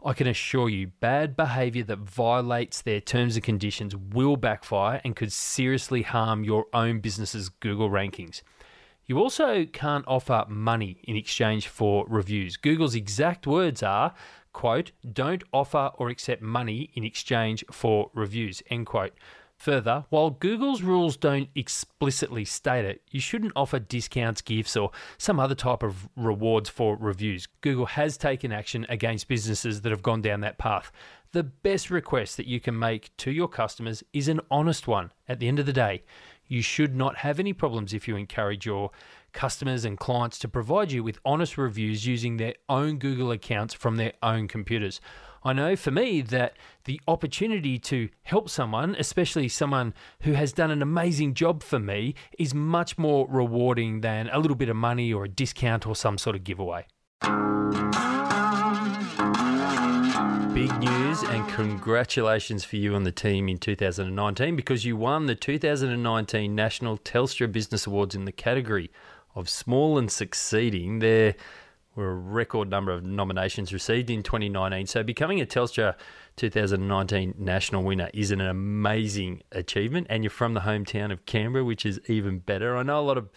I 0.03 0.15
can 0.15 0.27
assure 0.27 0.71
you, 0.71 0.87
bad 0.87 1.37
behavior 1.37 1.85
that 1.85 1.99
violates 1.99 2.81
their 2.81 3.03
terms 3.03 3.37
and 3.37 3.45
conditions 3.45 3.95
will 3.95 4.37
backfire 4.37 5.03
and 5.05 5.15
could 5.15 5.33
seriously 5.33 6.03
harm 6.03 6.45
your 6.45 6.67
own 6.73 7.01
business's 7.01 7.51
Google 7.51 7.91
rankings. 7.91 8.41
You 9.11 9.19
also 9.19 9.67
can't 9.67 10.05
offer 10.07 10.45
money 10.49 11.01
in 11.03 11.17
exchange 11.17 11.67
for 11.67 12.07
reviews. 12.09 12.57
Google's 12.57 12.95
exact 12.95 13.45
words 13.45 13.83
are 13.83 14.15
quote, 14.53 14.93
don't 15.13 15.45
offer 15.53 15.91
or 15.95 16.09
accept 16.09 16.43
money 16.43 16.91
in 16.95 17.05
exchange 17.05 17.65
for 17.71 18.11
reviews, 18.15 18.63
end 18.71 18.87
quote. 18.87 19.13
Further, 19.61 20.07
while 20.09 20.31
Google's 20.31 20.81
rules 20.81 21.19
don't 21.19 21.51
explicitly 21.55 22.47
state 22.47 22.87
it, 22.87 23.03
you 23.11 23.21
shouldn't 23.21 23.53
offer 23.55 23.79
discounts, 23.79 24.41
gifts, 24.41 24.75
or 24.75 24.91
some 25.19 25.39
other 25.39 25.55
type 25.55 25.83
of 25.83 26.09
rewards 26.17 26.71
for 26.71 26.97
reviews. 26.97 27.47
Google 27.61 27.85
has 27.85 28.17
taken 28.17 28.53
action 28.53 28.87
against 28.89 29.29
businesses 29.29 29.83
that 29.83 29.91
have 29.91 30.03
gone 30.03 30.23
down 30.23 30.41
that 30.41 30.57
path. 30.57 30.91
The 31.33 31.43
best 31.43 31.91
request 31.91 32.39
that 32.39 32.47
you 32.47 32.59
can 32.59 32.79
make 32.79 33.15
to 33.19 33.31
your 33.31 33.49
customers 33.49 34.03
is 34.15 34.29
an 34.29 34.41
honest 34.51 34.89
one. 34.89 35.13
At 35.29 35.41
the 35.41 35.49
end 35.49 35.59
of 35.59 35.67
the 35.67 35.75
day, 35.75 36.05
you 36.49 36.63
should 36.63 36.97
not 36.97 37.17
have 37.17 37.39
any 37.39 37.53
problems 37.53 37.93
if 37.93 38.09
you 38.09 38.17
encourage 38.17 38.65
your 38.65 38.91
customers 39.33 39.85
and 39.85 39.99
clients 39.99 40.39
to 40.41 40.49
provide 40.49 40.93
you 40.93 41.03
with 41.03 41.19
honest 41.25 41.57
reviews 41.59 42.07
using 42.07 42.37
their 42.37 42.55
own 42.69 42.99
Google 42.99 43.31
accounts 43.31 43.75
from 43.75 43.97
their 43.97 44.13
own 44.23 44.49
computers. 44.49 45.01
I 45.43 45.55
know 45.55 45.75
for 45.75 45.91
me 45.91 46.21
that 46.21 46.57
the 46.85 47.01
opportunity 47.09 47.79
to 47.79 48.11
help 48.25 48.51
someone, 48.51 48.95
especially 48.99 49.49
someone 49.49 49.95
who 50.23 50.33
has 50.33 50.53
done 50.53 50.71
an 50.71 50.83
amazing 50.83 51.33
job 51.33 51.63
for 51.63 51.79
me, 51.79 52.15
is 52.39 52.53
much 52.53 52.99
more 52.99 53.27
rewarding 53.27 54.03
than 54.03 54.29
a 54.31 54.39
little 54.39 54.57
bit 54.57 54.69
of 54.69 54.77
money 54.77 55.13
or 55.13 55.25
a 55.25 55.29
discount 55.29 55.87
or 55.87 55.97
some 55.97 56.19
sort 56.19 56.37
of 56.37 56.45
giveaway. 56.45 56.87
Big 60.53 60.79
news 60.79 61.23
and 61.23 61.49
congratulations 61.49 62.65
for 62.65 62.77
you 62.77 62.95
and 62.95 63.07
the 63.07 63.13
team 63.13 63.49
in 63.49 63.57
2019 63.57 64.57
because 64.57 64.85
you 64.85 64.95
won 64.95 65.25
the 65.25 65.35
2019 65.35 66.55
National 66.55 66.99
Telstra 66.99 67.51
Business 67.51 67.87
Awards 67.87 68.15
in 68.15 68.27
the 68.27 68.33
category 68.33 68.91
of 69.35 69.49
small 69.49 69.99
and 69.99 70.11
succeeding, 70.11 70.99
there 70.99 71.35
were 71.95 72.11
a 72.11 72.15
record 72.15 72.71
number 72.71 72.93
of 72.93 73.05
nominations 73.05 73.73
received 73.73 74.11
in 74.11 74.23
2019. 74.23 74.87
So 74.87 75.03
becoming 75.03 75.41
a 75.41 75.47
Telstra 75.47 75.95
2019 76.37 77.35
national 77.39 77.83
winner 77.83 78.11
is 78.15 78.31
an 78.31 78.41
amazing 78.41 79.43
achievement. 79.53 80.07
And 80.11 80.23
you're 80.25 80.31
from 80.31 80.55
the 80.55 80.61
hometown 80.61 81.13
of 81.13 81.27
Canberra, 81.27 81.65
which 81.65 81.85
is 81.85 82.01
even 82.09 82.39
better. 82.39 82.77
I 82.77 82.83
know 82.83 83.01
a 83.01 83.03
lot 83.03 83.19
of 83.19 83.31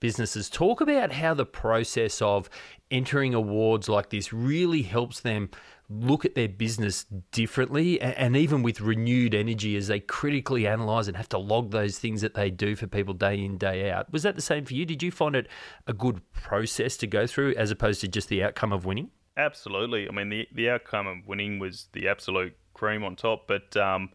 businesses 0.00 0.48
talk 0.48 0.80
about 0.80 1.12
how 1.12 1.34
the 1.34 1.46
process 1.46 2.20
of 2.22 2.50
entering 2.90 3.34
awards 3.34 3.88
like 3.88 4.10
this 4.10 4.32
really 4.32 4.82
helps 4.82 5.20
them 5.20 5.50
look 5.90 6.24
at 6.24 6.36
their 6.36 6.48
business 6.48 7.04
differently 7.32 8.00
and 8.00 8.36
even 8.36 8.62
with 8.62 8.80
renewed 8.80 9.34
energy 9.34 9.76
as 9.76 9.88
they 9.88 9.98
critically 9.98 10.64
analyze 10.64 11.08
and 11.08 11.16
have 11.16 11.28
to 11.28 11.38
log 11.38 11.72
those 11.72 11.98
things 11.98 12.20
that 12.20 12.34
they 12.34 12.48
do 12.48 12.76
for 12.76 12.86
people 12.86 13.12
day 13.12 13.44
in 13.44 13.58
day 13.58 13.90
out. 13.90 14.10
Was 14.12 14.22
that 14.22 14.36
the 14.36 14.42
same 14.42 14.64
for 14.64 14.74
you? 14.74 14.86
Did 14.86 15.02
you 15.02 15.10
find 15.10 15.34
it 15.34 15.48
a 15.88 15.92
good 15.92 16.20
process 16.32 16.96
to 16.98 17.08
go 17.08 17.26
through 17.26 17.54
as 17.56 17.72
opposed 17.72 18.00
to 18.02 18.08
just 18.08 18.28
the 18.28 18.44
outcome 18.44 18.72
of 18.72 18.84
winning? 18.84 19.10
Absolutely. 19.36 20.08
I 20.08 20.12
mean 20.12 20.28
the, 20.28 20.46
the 20.54 20.70
outcome 20.70 21.08
of 21.08 21.26
winning 21.26 21.58
was 21.58 21.88
the 21.92 22.06
absolute 22.06 22.56
cream 22.72 23.02
on 23.02 23.16
top 23.16 23.48
but 23.48 23.76
um, 23.76 24.10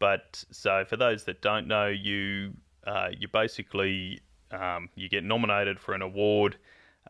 but 0.00 0.44
so 0.50 0.84
for 0.84 0.96
those 0.96 1.22
that 1.24 1.40
don't 1.40 1.68
know 1.68 1.86
you 1.86 2.52
uh, 2.84 3.10
you 3.16 3.28
basically 3.28 4.20
um, 4.50 4.88
you 4.96 5.08
get 5.08 5.22
nominated 5.22 5.78
for 5.78 5.94
an 5.94 6.02
award 6.02 6.56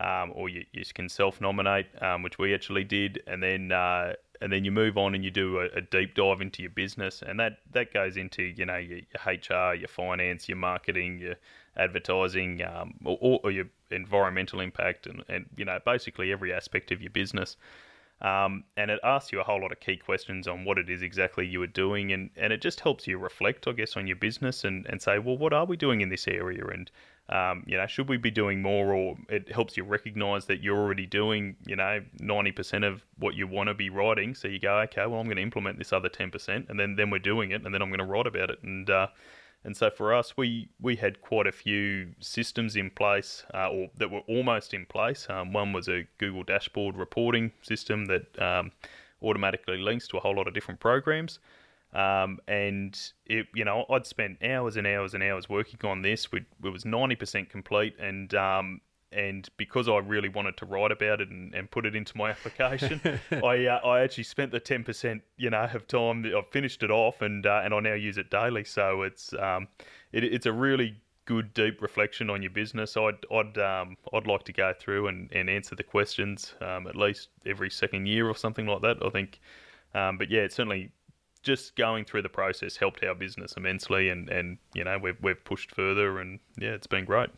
um, 0.02 0.32
or 0.34 0.48
you, 0.48 0.64
you, 0.72 0.84
can 0.94 1.08
self-nominate, 1.08 1.86
um, 2.02 2.22
which 2.22 2.38
we 2.38 2.54
actually 2.54 2.84
did, 2.84 3.22
and 3.26 3.42
then 3.42 3.70
uh, 3.70 4.14
and 4.40 4.52
then 4.52 4.64
you 4.64 4.72
move 4.72 4.98
on 4.98 5.14
and 5.14 5.24
you 5.24 5.30
do 5.30 5.60
a, 5.60 5.66
a, 5.76 5.80
deep 5.80 6.16
dive 6.16 6.40
into 6.40 6.62
your 6.62 6.70
business, 6.70 7.22
and 7.24 7.38
that 7.38 7.58
that 7.70 7.94
goes 7.94 8.16
into 8.16 8.42
you 8.42 8.66
know 8.66 8.76
your, 8.76 8.98
your 8.98 9.34
HR, 9.34 9.74
your 9.74 9.88
finance, 9.88 10.48
your 10.48 10.58
marketing, 10.58 11.20
your 11.20 11.36
advertising, 11.76 12.62
um, 12.64 12.94
or, 13.04 13.40
or, 13.44 13.50
your 13.50 13.66
environmental 13.90 14.60
impact, 14.60 15.06
and, 15.06 15.22
and 15.28 15.46
you 15.56 15.64
know 15.64 15.78
basically 15.84 16.32
every 16.32 16.52
aspect 16.52 16.90
of 16.90 17.00
your 17.00 17.10
business. 17.10 17.56
Um, 18.20 18.62
and 18.76 18.88
it 18.90 19.00
asks 19.02 19.32
you 19.32 19.40
a 19.40 19.44
whole 19.44 19.60
lot 19.60 19.72
of 19.72 19.80
key 19.80 19.96
questions 19.96 20.46
on 20.46 20.64
what 20.64 20.78
it 20.78 20.88
is 20.88 21.02
exactly 21.02 21.44
you 21.44 21.60
are 21.62 21.66
doing, 21.66 22.12
and, 22.12 22.30
and 22.36 22.52
it 22.52 22.60
just 22.62 22.78
helps 22.78 23.08
you 23.08 23.18
reflect, 23.18 23.66
I 23.66 23.72
guess, 23.72 23.96
on 23.96 24.06
your 24.06 24.14
business 24.14 24.62
and, 24.62 24.86
and 24.86 25.02
say, 25.02 25.18
well, 25.18 25.36
what 25.36 25.52
are 25.52 25.64
we 25.64 25.76
doing 25.76 26.02
in 26.02 26.08
this 26.08 26.28
area, 26.28 26.64
and 26.66 26.88
um, 27.32 27.64
you 27.66 27.76
know, 27.78 27.86
should 27.86 28.08
we 28.08 28.18
be 28.18 28.30
doing 28.30 28.62
more, 28.62 28.92
or 28.92 29.16
it 29.28 29.50
helps 29.50 29.76
you 29.76 29.84
recognise 29.84 30.44
that 30.46 30.62
you're 30.62 30.78
already 30.78 31.06
doing, 31.06 31.56
you 31.66 31.76
know, 31.76 32.00
ninety 32.20 32.52
percent 32.52 32.84
of 32.84 33.02
what 33.18 33.34
you 33.34 33.46
want 33.46 33.68
to 33.68 33.74
be 33.74 33.90
writing. 33.90 34.34
So 34.34 34.48
you 34.48 34.58
go, 34.58 34.78
okay, 34.80 35.06
well, 35.06 35.18
I'm 35.20 35.26
going 35.26 35.42
to 35.42 35.42
implement 35.42 35.78
this 35.78 35.92
other 35.92 36.10
ten 36.10 36.30
percent, 36.30 36.66
and 36.68 36.78
then 36.78 36.96
then 36.96 37.10
we're 37.10 37.18
doing 37.32 37.50
it, 37.52 37.64
and 37.64 37.72
then 37.72 37.80
I'm 37.82 37.88
going 37.88 38.06
to 38.06 38.12
write 38.14 38.26
about 38.26 38.50
it, 38.50 38.58
and 38.62 38.88
uh, 38.90 39.06
and 39.64 39.76
so 39.76 39.90
for 39.90 40.12
us, 40.12 40.36
we, 40.36 40.68
we 40.80 40.96
had 40.96 41.20
quite 41.20 41.46
a 41.46 41.52
few 41.52 42.08
systems 42.18 42.74
in 42.74 42.90
place, 42.90 43.44
uh, 43.54 43.68
or 43.70 43.90
that 43.96 44.10
were 44.10 44.24
almost 44.28 44.74
in 44.74 44.86
place. 44.86 45.28
Um, 45.30 45.52
one 45.52 45.72
was 45.72 45.88
a 45.88 46.04
Google 46.18 46.42
dashboard 46.42 46.96
reporting 46.96 47.52
system 47.62 48.06
that 48.06 48.42
um, 48.42 48.72
automatically 49.22 49.78
links 49.78 50.08
to 50.08 50.16
a 50.16 50.20
whole 50.20 50.34
lot 50.34 50.48
of 50.48 50.54
different 50.54 50.80
programs. 50.80 51.38
Um, 51.92 52.38
and 52.48 52.98
it, 53.26 53.46
you 53.54 53.64
know, 53.64 53.84
I'd 53.90 54.06
spent 54.06 54.42
hours 54.42 54.76
and 54.76 54.86
hours 54.86 55.14
and 55.14 55.22
hours 55.22 55.48
working 55.48 55.78
on 55.84 56.02
this. 56.02 56.32
We, 56.32 56.44
it 56.64 56.68
was 56.68 56.84
ninety 56.84 57.16
percent 57.16 57.50
complete, 57.50 57.94
and 57.98 58.34
um, 58.34 58.80
and 59.12 59.48
because 59.56 59.88
I 59.88 59.98
really 59.98 60.28
wanted 60.28 60.56
to 60.58 60.66
write 60.66 60.90
about 60.90 61.20
it 61.20 61.28
and, 61.28 61.54
and 61.54 61.70
put 61.70 61.84
it 61.84 61.94
into 61.94 62.16
my 62.16 62.30
application, 62.36 63.00
I 63.30 63.66
uh, 63.66 63.86
I 63.86 64.00
actually 64.00 64.24
spent 64.24 64.52
the 64.52 64.60
ten 64.60 64.84
percent 64.84 65.22
you 65.36 65.50
know 65.50 65.68
of 65.72 65.86
time. 65.86 66.24
I've 66.36 66.48
finished 66.48 66.82
it 66.82 66.90
off 66.90 67.22
and 67.22 67.46
uh, 67.46 67.60
and 67.64 67.74
I 67.74 67.80
now 67.80 67.94
use 67.94 68.18
it 68.18 68.30
daily. 68.30 68.64
So 68.64 69.02
it's 69.02 69.32
um 69.34 69.68
it, 70.12 70.24
it's 70.24 70.46
a 70.46 70.52
really 70.52 70.96
good 71.24 71.54
deep 71.54 71.80
reflection 71.82 72.30
on 72.30 72.42
your 72.42 72.50
business. 72.50 72.96
I'd 72.96 73.24
I'd 73.30 73.58
um 73.58 73.96
I'd 74.12 74.26
like 74.26 74.44
to 74.44 74.52
go 74.52 74.72
through 74.78 75.08
and, 75.08 75.30
and 75.32 75.48
answer 75.48 75.74
the 75.74 75.82
questions 75.82 76.54
um, 76.60 76.86
at 76.86 76.96
least 76.96 77.28
every 77.46 77.70
second 77.70 78.06
year 78.06 78.28
or 78.28 78.36
something 78.36 78.66
like 78.66 78.82
that. 78.82 78.96
I 79.04 79.10
think, 79.10 79.40
um, 79.94 80.18
but 80.18 80.30
yeah, 80.30 80.40
it's 80.40 80.54
certainly 80.54 80.90
just 81.42 81.76
going 81.76 82.04
through 82.04 82.22
the 82.22 82.28
process 82.28 82.76
helped 82.76 83.02
our 83.02 83.14
business 83.14 83.54
immensely 83.56 84.08
and, 84.08 84.28
and 84.28 84.58
you 84.74 84.84
know 84.84 84.98
we've 84.98 85.16
we've 85.20 85.44
pushed 85.44 85.74
further 85.74 86.18
and 86.18 86.40
yeah 86.58 86.70
it's 86.70 86.86
been 86.86 87.04
great. 87.04 87.30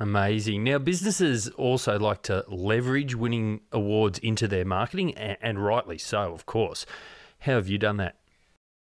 Amazing. 0.00 0.64
Now, 0.64 0.78
businesses 0.78 1.50
also 1.50 1.98
like 1.98 2.22
to 2.22 2.42
leverage 2.48 3.14
winning 3.14 3.60
awards 3.70 4.18
into 4.18 4.48
their 4.48 4.64
marketing, 4.64 5.14
and, 5.14 5.36
and 5.42 5.62
rightly 5.62 5.98
so, 5.98 6.32
of 6.32 6.46
course. 6.46 6.86
How 7.40 7.56
have 7.56 7.68
you 7.68 7.76
done 7.76 7.98
that? 7.98 8.16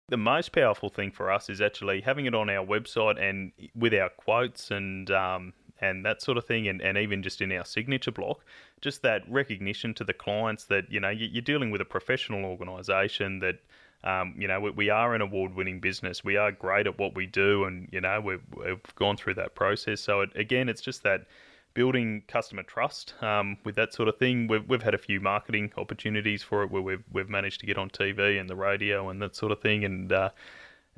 The 0.09 0.17
most 0.17 0.53
powerful 0.53 0.89
thing 0.89 1.11
for 1.11 1.31
us 1.31 1.51
is 1.51 1.61
actually 1.61 2.01
having 2.01 2.25
it 2.25 2.35
on 2.35 2.49
our 2.49 2.65
website 2.65 3.21
and 3.21 3.53
with 3.75 3.93
our 3.93 4.09
quotes 4.09 4.71
and 4.71 5.11
um, 5.11 5.53
and 5.81 6.07
that 6.07 6.23
sort 6.23 6.39
of 6.39 6.47
thing, 6.47 6.69
and, 6.69 6.81
and 6.81 6.97
even 6.97 7.23
just 7.23 7.43
in 7.43 7.53
our 7.53 7.67
signature 7.67 8.11
block, 8.11 8.43
just 8.81 9.03
that 9.03 9.23
recognition 9.29 9.93
to 9.95 10.05
the 10.05 10.15
clients 10.15 10.65
that 10.65 10.91
you 10.91 11.01
know 11.01 11.11
you're 11.11 11.43
dealing 11.43 11.71
with 11.71 11.83
a 11.83 11.87
professional 11.87 12.47
organisation 12.47 13.41
that 13.41 13.57
um, 14.05 14.35
you 14.37 14.47
know, 14.47 14.61
we, 14.61 14.71
we, 14.71 14.91
are 14.91 15.15
an 15.15 15.23
award-winning 15.23 15.81
business. 15.81 16.23
We 16.23 16.37
are 16.37 16.53
great 16.53 16.87
at 16.87 16.99
what 16.99 17.15
we 17.15 17.27
do, 17.27 17.65
and 17.65 17.89
you 17.91 18.03
know, 18.03 18.21
we've, 18.21 18.43
we've 18.55 18.95
gone 18.97 19.17
through 19.17 19.35
that 19.35 19.55
process. 19.55 20.01
So 20.01 20.21
it, 20.21 20.31
again, 20.37 20.69
it's 20.69 20.83
just 20.83 21.03
that 21.05 21.27
building 21.73 22.23
customer 22.29 22.63
trust 22.63 23.15
um, 23.23 23.57
with 23.65 23.75
that 23.77 23.95
sort 23.95 24.09
of 24.09 24.19
thing. 24.19 24.47
We've, 24.47 24.69
we've 24.69 24.83
had 24.83 24.95
a 24.95 24.99
few 24.99 25.21
marketing 25.21 25.73
opportunities 25.79 26.43
for 26.43 26.63
it 26.63 26.71
where 26.71 26.83
we've 26.83 27.03
we've 27.13 27.31
managed 27.31 27.61
to 27.61 27.67
get 27.67 27.79
on 27.79 27.89
TV 27.89 28.39
and 28.39 28.49
the 28.49 28.57
radio 28.57 29.09
and 29.09 29.23
that 29.23 29.35
sort 29.35 29.53
of 29.53 29.61
thing, 29.61 29.85
and 29.85 30.13
uh, 30.13 30.29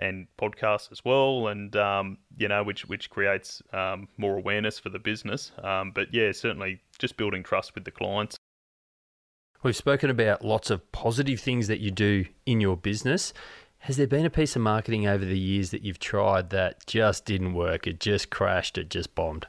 and 0.01 0.27
podcasts 0.37 0.91
as 0.91 1.05
well, 1.05 1.47
and 1.47 1.77
um, 1.77 2.19
you 2.37 2.49
know, 2.49 2.65
which 2.65 2.87
which 2.87 3.09
creates 3.09 3.63
um, 3.73 4.09
more 4.17 4.37
awareness 4.37 4.81
for 4.81 4.89
the 4.89 4.99
business. 4.99 5.53
Um, 5.63 5.93
but 5.93 6.13
yeah, 6.13 6.33
certainly 6.33 6.81
just 6.99 7.17
building 7.17 7.45
trust 7.45 7.75
with 7.77 7.85
the 7.85 7.93
clients 7.93 8.36
We've 9.67 9.75
spoken 9.75 10.11
about 10.11 10.45
lots 10.45 10.71
of 10.71 10.93
positive 10.93 11.41
things 11.41 11.67
that 11.67 11.81
you 11.81 11.91
do 11.91 12.27
in 12.47 12.61
your 12.61 12.77
business. 12.77 13.33
Has 13.79 13.97
there 13.97 14.07
been 14.07 14.25
a 14.25 14.31
piece 14.31 14.55
of 14.55 14.63
marketing 14.63 15.09
over 15.09 15.25
the 15.25 15.37
years 15.37 15.73
that 15.73 15.83
you've 15.83 15.99
tried 15.99 16.51
that 16.51 16.87
just 16.87 17.25
didn't 17.25 17.53
work? 17.53 17.89
It 17.89 17.99
just 17.99 18.31
crashed, 18.31 18.79
it 18.79 18.91
just 18.91 19.17
bombed? 19.17 19.49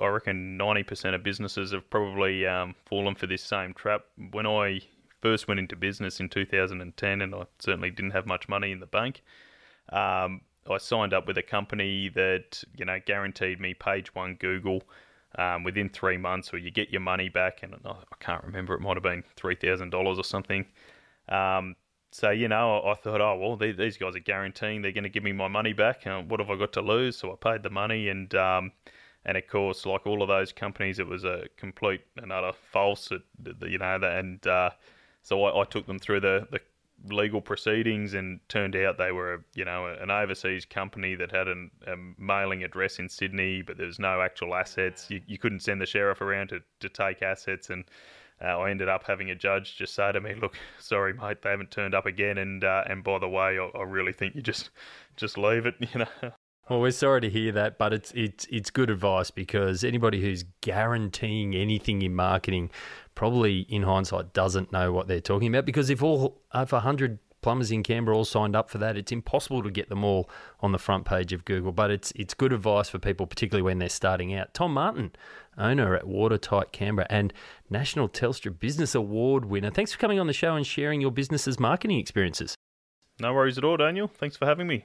I 0.00 0.06
reckon 0.06 0.56
90% 0.58 1.14
of 1.14 1.22
businesses 1.22 1.72
have 1.72 1.90
probably 1.90 2.46
um, 2.46 2.74
fallen 2.86 3.14
for 3.16 3.26
this 3.26 3.42
same 3.42 3.74
trap. 3.74 4.06
When 4.30 4.46
I 4.46 4.80
first 5.20 5.46
went 5.46 5.60
into 5.60 5.76
business 5.76 6.20
in 6.20 6.30
2010, 6.30 7.20
and 7.20 7.34
I 7.34 7.42
certainly 7.58 7.90
didn't 7.90 8.12
have 8.12 8.24
much 8.24 8.48
money 8.48 8.72
in 8.72 8.80
the 8.80 8.86
bank, 8.86 9.22
um, 9.90 10.40
I 10.70 10.78
signed 10.78 11.12
up 11.12 11.26
with 11.26 11.36
a 11.36 11.42
company 11.42 12.08
that 12.14 12.64
you 12.78 12.86
know 12.86 12.98
guaranteed 13.04 13.60
me 13.60 13.74
page 13.74 14.14
one 14.14 14.36
Google 14.36 14.84
um, 15.38 15.64
within 15.64 15.88
three 15.88 16.16
months, 16.16 16.52
or 16.52 16.58
you 16.58 16.70
get 16.70 16.90
your 16.90 17.00
money 17.00 17.28
back. 17.28 17.62
And 17.62 17.74
I 17.84 17.94
can't 18.20 18.44
remember; 18.44 18.74
it 18.74 18.80
might 18.80 18.96
have 18.96 19.02
been 19.02 19.24
three 19.36 19.54
thousand 19.54 19.90
dollars 19.90 20.18
or 20.18 20.24
something. 20.24 20.66
Um, 21.28 21.76
so 22.12 22.30
you 22.30 22.48
know, 22.48 22.82
I 22.84 22.94
thought, 22.94 23.20
oh 23.20 23.36
well, 23.36 23.56
these 23.56 23.96
guys 23.96 24.14
are 24.14 24.20
guaranteeing 24.20 24.82
they're 24.82 24.92
going 24.92 25.04
to 25.04 25.10
give 25.10 25.24
me 25.24 25.32
my 25.32 25.48
money 25.48 25.72
back. 25.72 26.06
Uh, 26.06 26.22
what 26.22 26.40
have 26.40 26.50
I 26.50 26.56
got 26.56 26.72
to 26.74 26.80
lose? 26.80 27.16
So 27.16 27.32
I 27.32 27.36
paid 27.36 27.62
the 27.62 27.70
money, 27.70 28.08
and 28.08 28.32
um, 28.34 28.72
and 29.24 29.36
of 29.36 29.46
course, 29.48 29.86
like 29.86 30.06
all 30.06 30.22
of 30.22 30.28
those 30.28 30.52
companies, 30.52 30.98
it 30.98 31.06
was 31.06 31.24
a 31.24 31.46
complete 31.56 32.02
and 32.16 32.30
utter 32.30 32.52
false. 32.52 33.10
You 33.10 33.78
know, 33.78 33.98
and 34.02 34.46
uh, 34.46 34.70
so 35.22 35.44
I, 35.44 35.62
I, 35.62 35.64
took 35.64 35.86
them 35.86 35.98
through 35.98 36.20
the, 36.20 36.46
the 36.50 36.60
legal 37.10 37.40
proceedings 37.40 38.14
and 38.14 38.40
turned 38.48 38.76
out 38.76 38.98
they 38.98 39.12
were, 39.12 39.44
you 39.54 39.64
know, 39.64 39.86
an 39.86 40.10
overseas 40.10 40.64
company 40.64 41.14
that 41.14 41.30
had 41.30 41.48
an, 41.48 41.70
a 41.86 41.94
mailing 42.18 42.62
address 42.62 42.98
in 42.98 43.08
Sydney, 43.08 43.62
but 43.62 43.76
there 43.76 43.86
was 43.86 43.98
no 43.98 44.20
actual 44.20 44.54
assets. 44.54 45.10
You, 45.10 45.20
you 45.26 45.38
couldn't 45.38 45.60
send 45.60 45.80
the 45.80 45.86
sheriff 45.86 46.20
around 46.20 46.48
to, 46.48 46.60
to 46.80 46.88
take 46.88 47.22
assets. 47.22 47.70
And 47.70 47.84
uh, 48.42 48.58
I 48.58 48.70
ended 48.70 48.88
up 48.88 49.04
having 49.04 49.30
a 49.30 49.34
judge 49.34 49.76
just 49.76 49.94
say 49.94 50.12
to 50.12 50.20
me, 50.20 50.34
look, 50.34 50.56
sorry, 50.78 51.12
mate, 51.12 51.42
they 51.42 51.50
haven't 51.50 51.70
turned 51.70 51.94
up 51.94 52.06
again. 52.06 52.38
And 52.38 52.64
uh, 52.64 52.84
and 52.86 53.04
by 53.04 53.18
the 53.18 53.28
way, 53.28 53.58
I, 53.58 53.70
I 53.78 53.82
really 53.82 54.12
think 54.12 54.34
you 54.34 54.42
just 54.42 54.70
just 55.16 55.38
leave 55.38 55.66
it, 55.66 55.74
you 55.80 56.00
know. 56.00 56.32
Well, 56.68 56.80
we're 56.80 56.92
sorry 56.92 57.20
to 57.20 57.28
hear 57.28 57.52
that, 57.52 57.76
but 57.76 57.92
it's 57.92 58.10
it's 58.12 58.46
it's 58.50 58.70
good 58.70 58.88
advice 58.88 59.30
because 59.30 59.84
anybody 59.84 60.22
who's 60.22 60.44
guaranteeing 60.62 61.54
anything 61.54 62.00
in 62.00 62.14
marketing 62.14 62.70
probably 63.14 63.60
in 63.60 63.82
hindsight 63.82 64.32
doesn't 64.32 64.72
know 64.72 64.92
what 64.92 65.08
they're 65.08 65.20
talking 65.20 65.48
about 65.48 65.64
because 65.64 65.90
if 65.90 66.02
all 66.02 66.40
if 66.54 66.72
100 66.72 67.18
plumbers 67.44 67.70
in 67.70 67.82
Canberra 67.82 68.16
all 68.16 68.24
signed 68.24 68.56
up 68.56 68.70
for 68.70 68.78
that, 68.78 68.96
it's 68.96 69.12
impossible 69.12 69.62
to 69.62 69.70
get 69.70 69.90
them 69.90 70.02
all 70.02 70.30
on 70.60 70.72
the 70.72 70.78
front 70.78 71.04
page 71.04 71.32
of 71.32 71.44
Google. 71.44 71.72
But 71.72 71.90
it's 71.90 72.12
it's 72.16 72.32
good 72.32 72.52
advice 72.52 72.88
for 72.88 72.98
people, 72.98 73.26
particularly 73.26 73.62
when 73.62 73.78
they're 73.78 73.88
starting 73.88 74.34
out. 74.34 74.54
Tom 74.54 74.72
Martin, 74.72 75.12
owner 75.58 75.94
at 75.94 76.06
Watertight 76.06 76.72
Canberra 76.72 77.06
and 77.10 77.32
National 77.68 78.08
Telstra 78.08 78.58
Business 78.58 78.94
Award 78.94 79.44
winner. 79.44 79.70
Thanks 79.70 79.92
for 79.92 79.98
coming 79.98 80.18
on 80.18 80.26
the 80.26 80.32
show 80.32 80.56
and 80.56 80.66
sharing 80.66 81.00
your 81.02 81.12
business's 81.12 81.60
marketing 81.60 81.98
experiences. 81.98 82.54
No 83.20 83.32
worries 83.34 83.58
at 83.58 83.64
all, 83.64 83.76
Daniel. 83.76 84.08
Thanks 84.08 84.36
for 84.36 84.46
having 84.46 84.66
me. 84.66 84.84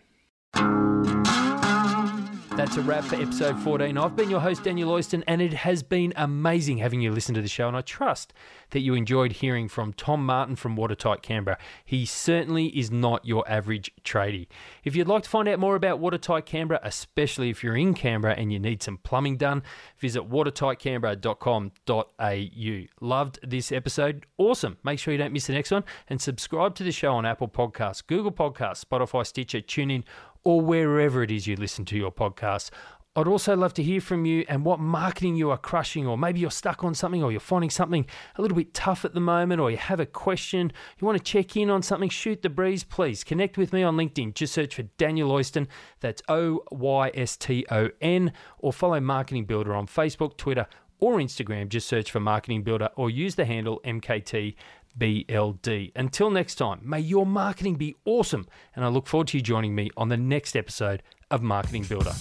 That's 2.59 2.75
a 2.75 2.81
wrap 2.81 3.05
for 3.05 3.15
episode 3.15 3.57
14. 3.59 3.97
I've 3.97 4.17
been 4.17 4.29
your 4.29 4.41
host, 4.41 4.65
Daniel 4.65 4.91
Oyston, 4.91 5.23
and 5.27 5.41
it 5.41 5.53
has 5.53 5.81
been 5.81 6.11
amazing 6.17 6.79
having 6.79 6.99
you 6.99 7.09
listen 7.09 7.33
to 7.35 7.41
the 7.41 7.47
show. 7.47 7.69
And 7.69 7.77
I 7.77 7.79
trust 7.79 8.33
that 8.71 8.81
you 8.81 8.95
enjoyed 8.95 9.31
hearing 9.31 9.69
from 9.69 9.93
Tom 9.93 10.25
Martin 10.25 10.57
from 10.57 10.75
Watertight 10.75 11.21
Canberra. 11.21 11.57
He 11.85 12.05
certainly 12.05 12.65
is 12.77 12.91
not 12.91 13.23
your 13.23 13.49
average 13.49 13.91
tradie. 14.03 14.47
If 14.83 14.93
you'd 14.93 15.07
like 15.07 15.23
to 15.23 15.29
find 15.29 15.47
out 15.47 15.57
more 15.57 15.77
about 15.77 15.99
Watertight 15.99 16.45
Canberra, 16.45 16.81
especially 16.83 17.49
if 17.49 17.63
you're 17.63 17.77
in 17.77 17.93
Canberra 17.93 18.33
and 18.33 18.51
you 18.51 18.59
need 18.59 18.83
some 18.83 18.97
plumbing 18.97 19.37
done, 19.37 19.63
visit 19.97 20.29
watertightcanberra.com.au. 20.29 22.87
Loved 22.99 23.39
this 23.41 23.71
episode? 23.71 24.25
Awesome. 24.37 24.75
Make 24.83 24.99
sure 24.99 25.13
you 25.13 25.17
don't 25.17 25.31
miss 25.31 25.47
the 25.47 25.53
next 25.53 25.71
one 25.71 25.85
and 26.09 26.21
subscribe 26.21 26.75
to 26.75 26.83
the 26.83 26.91
show 26.91 27.13
on 27.13 27.25
Apple 27.25 27.47
Podcasts, 27.47 28.05
Google 28.05 28.33
Podcasts, 28.33 28.83
Spotify, 28.83 29.25
Stitcher, 29.25 29.61
TuneIn, 29.61 30.03
or 30.49 30.61
wherever 30.61 31.21
it 31.21 31.29
is 31.29 31.45
you 31.45 31.55
listen 31.55 31.85
to 31.85 31.95
your 31.95 32.11
podcasts. 32.11 32.71
I'd 33.15 33.27
also 33.27 33.55
love 33.55 33.71
to 33.75 33.83
hear 33.83 34.01
from 34.01 34.25
you 34.25 34.45
and 34.49 34.65
what 34.65 34.79
marketing 34.79 35.35
you 35.35 35.51
are 35.51 35.59
crushing, 35.59 36.07
or 36.07 36.17
maybe 36.17 36.39
you're 36.39 36.49
stuck 36.49 36.83
on 36.83 36.95
something, 36.95 37.21
or 37.23 37.31
you're 37.31 37.39
finding 37.39 37.69
something 37.69 38.07
a 38.35 38.41
little 38.41 38.57
bit 38.57 38.73
tough 38.73 39.05
at 39.05 39.13
the 39.13 39.19
moment, 39.19 39.61
or 39.61 39.69
you 39.69 39.77
have 39.77 39.99
a 39.99 40.07
question, 40.07 40.71
you 40.97 41.05
want 41.05 41.19
to 41.19 41.23
check 41.23 41.55
in 41.55 41.69
on 41.69 41.83
something, 41.83 42.09
shoot 42.09 42.41
the 42.41 42.49
breeze, 42.49 42.83
please. 42.83 43.23
Connect 43.23 43.59
with 43.59 43.73
me 43.73 43.83
on 43.83 43.95
LinkedIn. 43.95 44.33
Just 44.33 44.53
search 44.53 44.73
for 44.73 44.83
Daniel 44.97 45.29
Oyston, 45.29 45.67
that's 45.99 46.23
O 46.29 46.63
Y 46.71 47.11
S 47.13 47.37
T 47.37 47.63
O 47.69 47.89
N, 48.01 48.33
or 48.57 48.73
follow 48.73 48.99
Marketing 48.99 49.45
Builder 49.45 49.75
on 49.75 49.85
Facebook, 49.85 50.35
Twitter, 50.35 50.65
or 50.99 51.17
Instagram. 51.17 51.69
Just 51.69 51.87
search 51.87 52.11
for 52.11 52.19
Marketing 52.19 52.63
Builder 52.63 52.89
or 52.95 53.09
use 53.09 53.35
the 53.35 53.45
handle 53.45 53.81
MKT 53.85 54.55
BLD. 54.99 55.91
Until 55.95 56.29
next 56.29 56.55
time, 56.55 56.81
may 56.83 56.99
your 56.99 57.25
marketing 57.25 57.75
be 57.75 57.95
awesome, 58.05 58.45
and 58.75 58.83
I 58.83 58.89
look 58.89 59.07
forward 59.07 59.27
to 59.29 59.37
you 59.37 59.43
joining 59.43 59.73
me 59.73 59.89
on 59.95 60.09
the 60.09 60.17
next 60.17 60.55
episode 60.55 61.01
of 61.31 61.41
Marketing 61.41 61.83
Builder. 61.83 62.13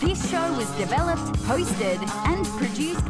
This 0.00 0.30
show 0.30 0.52
was 0.56 0.70
developed, 0.76 1.38
hosted, 1.42 2.00
and 2.28 2.46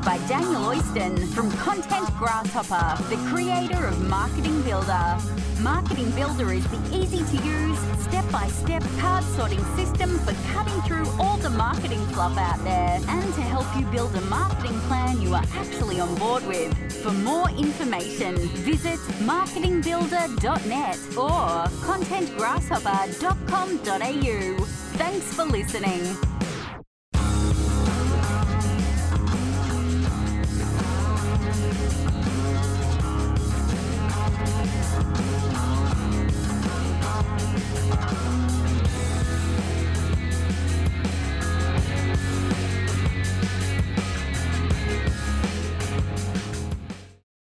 by 0.04 0.18
Daniel 0.26 0.62
Oyston 0.62 1.28
from 1.32 1.50
Content 1.52 2.08
Grasshopper, 2.18 3.00
the 3.08 3.16
creator 3.30 3.86
of 3.86 4.00
Marketing 4.08 4.60
Builder. 4.62 5.16
Marketing 5.60 6.10
Builder 6.12 6.52
is 6.52 6.66
the 6.68 6.80
easy 6.96 7.18
to 7.18 7.36
use, 7.44 7.78
step 8.02 8.24
by 8.32 8.48
step 8.48 8.82
card 8.98 9.22
sorting 9.24 9.62
system 9.76 10.18
for 10.20 10.32
cutting 10.52 10.80
through 10.82 11.06
all 11.20 11.36
the 11.36 11.50
marketing 11.50 12.04
fluff 12.06 12.36
out 12.36 12.58
there 12.64 12.98
and 13.06 13.34
to 13.34 13.42
help 13.42 13.66
you 13.76 13.84
build 13.86 14.16
a 14.16 14.20
marketing 14.22 14.80
plan 14.82 15.20
you 15.20 15.34
are 15.34 15.44
actually 15.54 16.00
on 16.00 16.12
board 16.16 16.44
with. 16.46 16.74
For 17.02 17.12
more 17.12 17.50
information, 17.50 18.36
visit 18.38 18.98
marketingbuilder.net 19.26 20.98
or 21.16 21.66
contentgrasshopper.com.au. 21.86 24.64
Thanks 24.96 25.34
for 25.34 25.44
listening. 25.44 26.31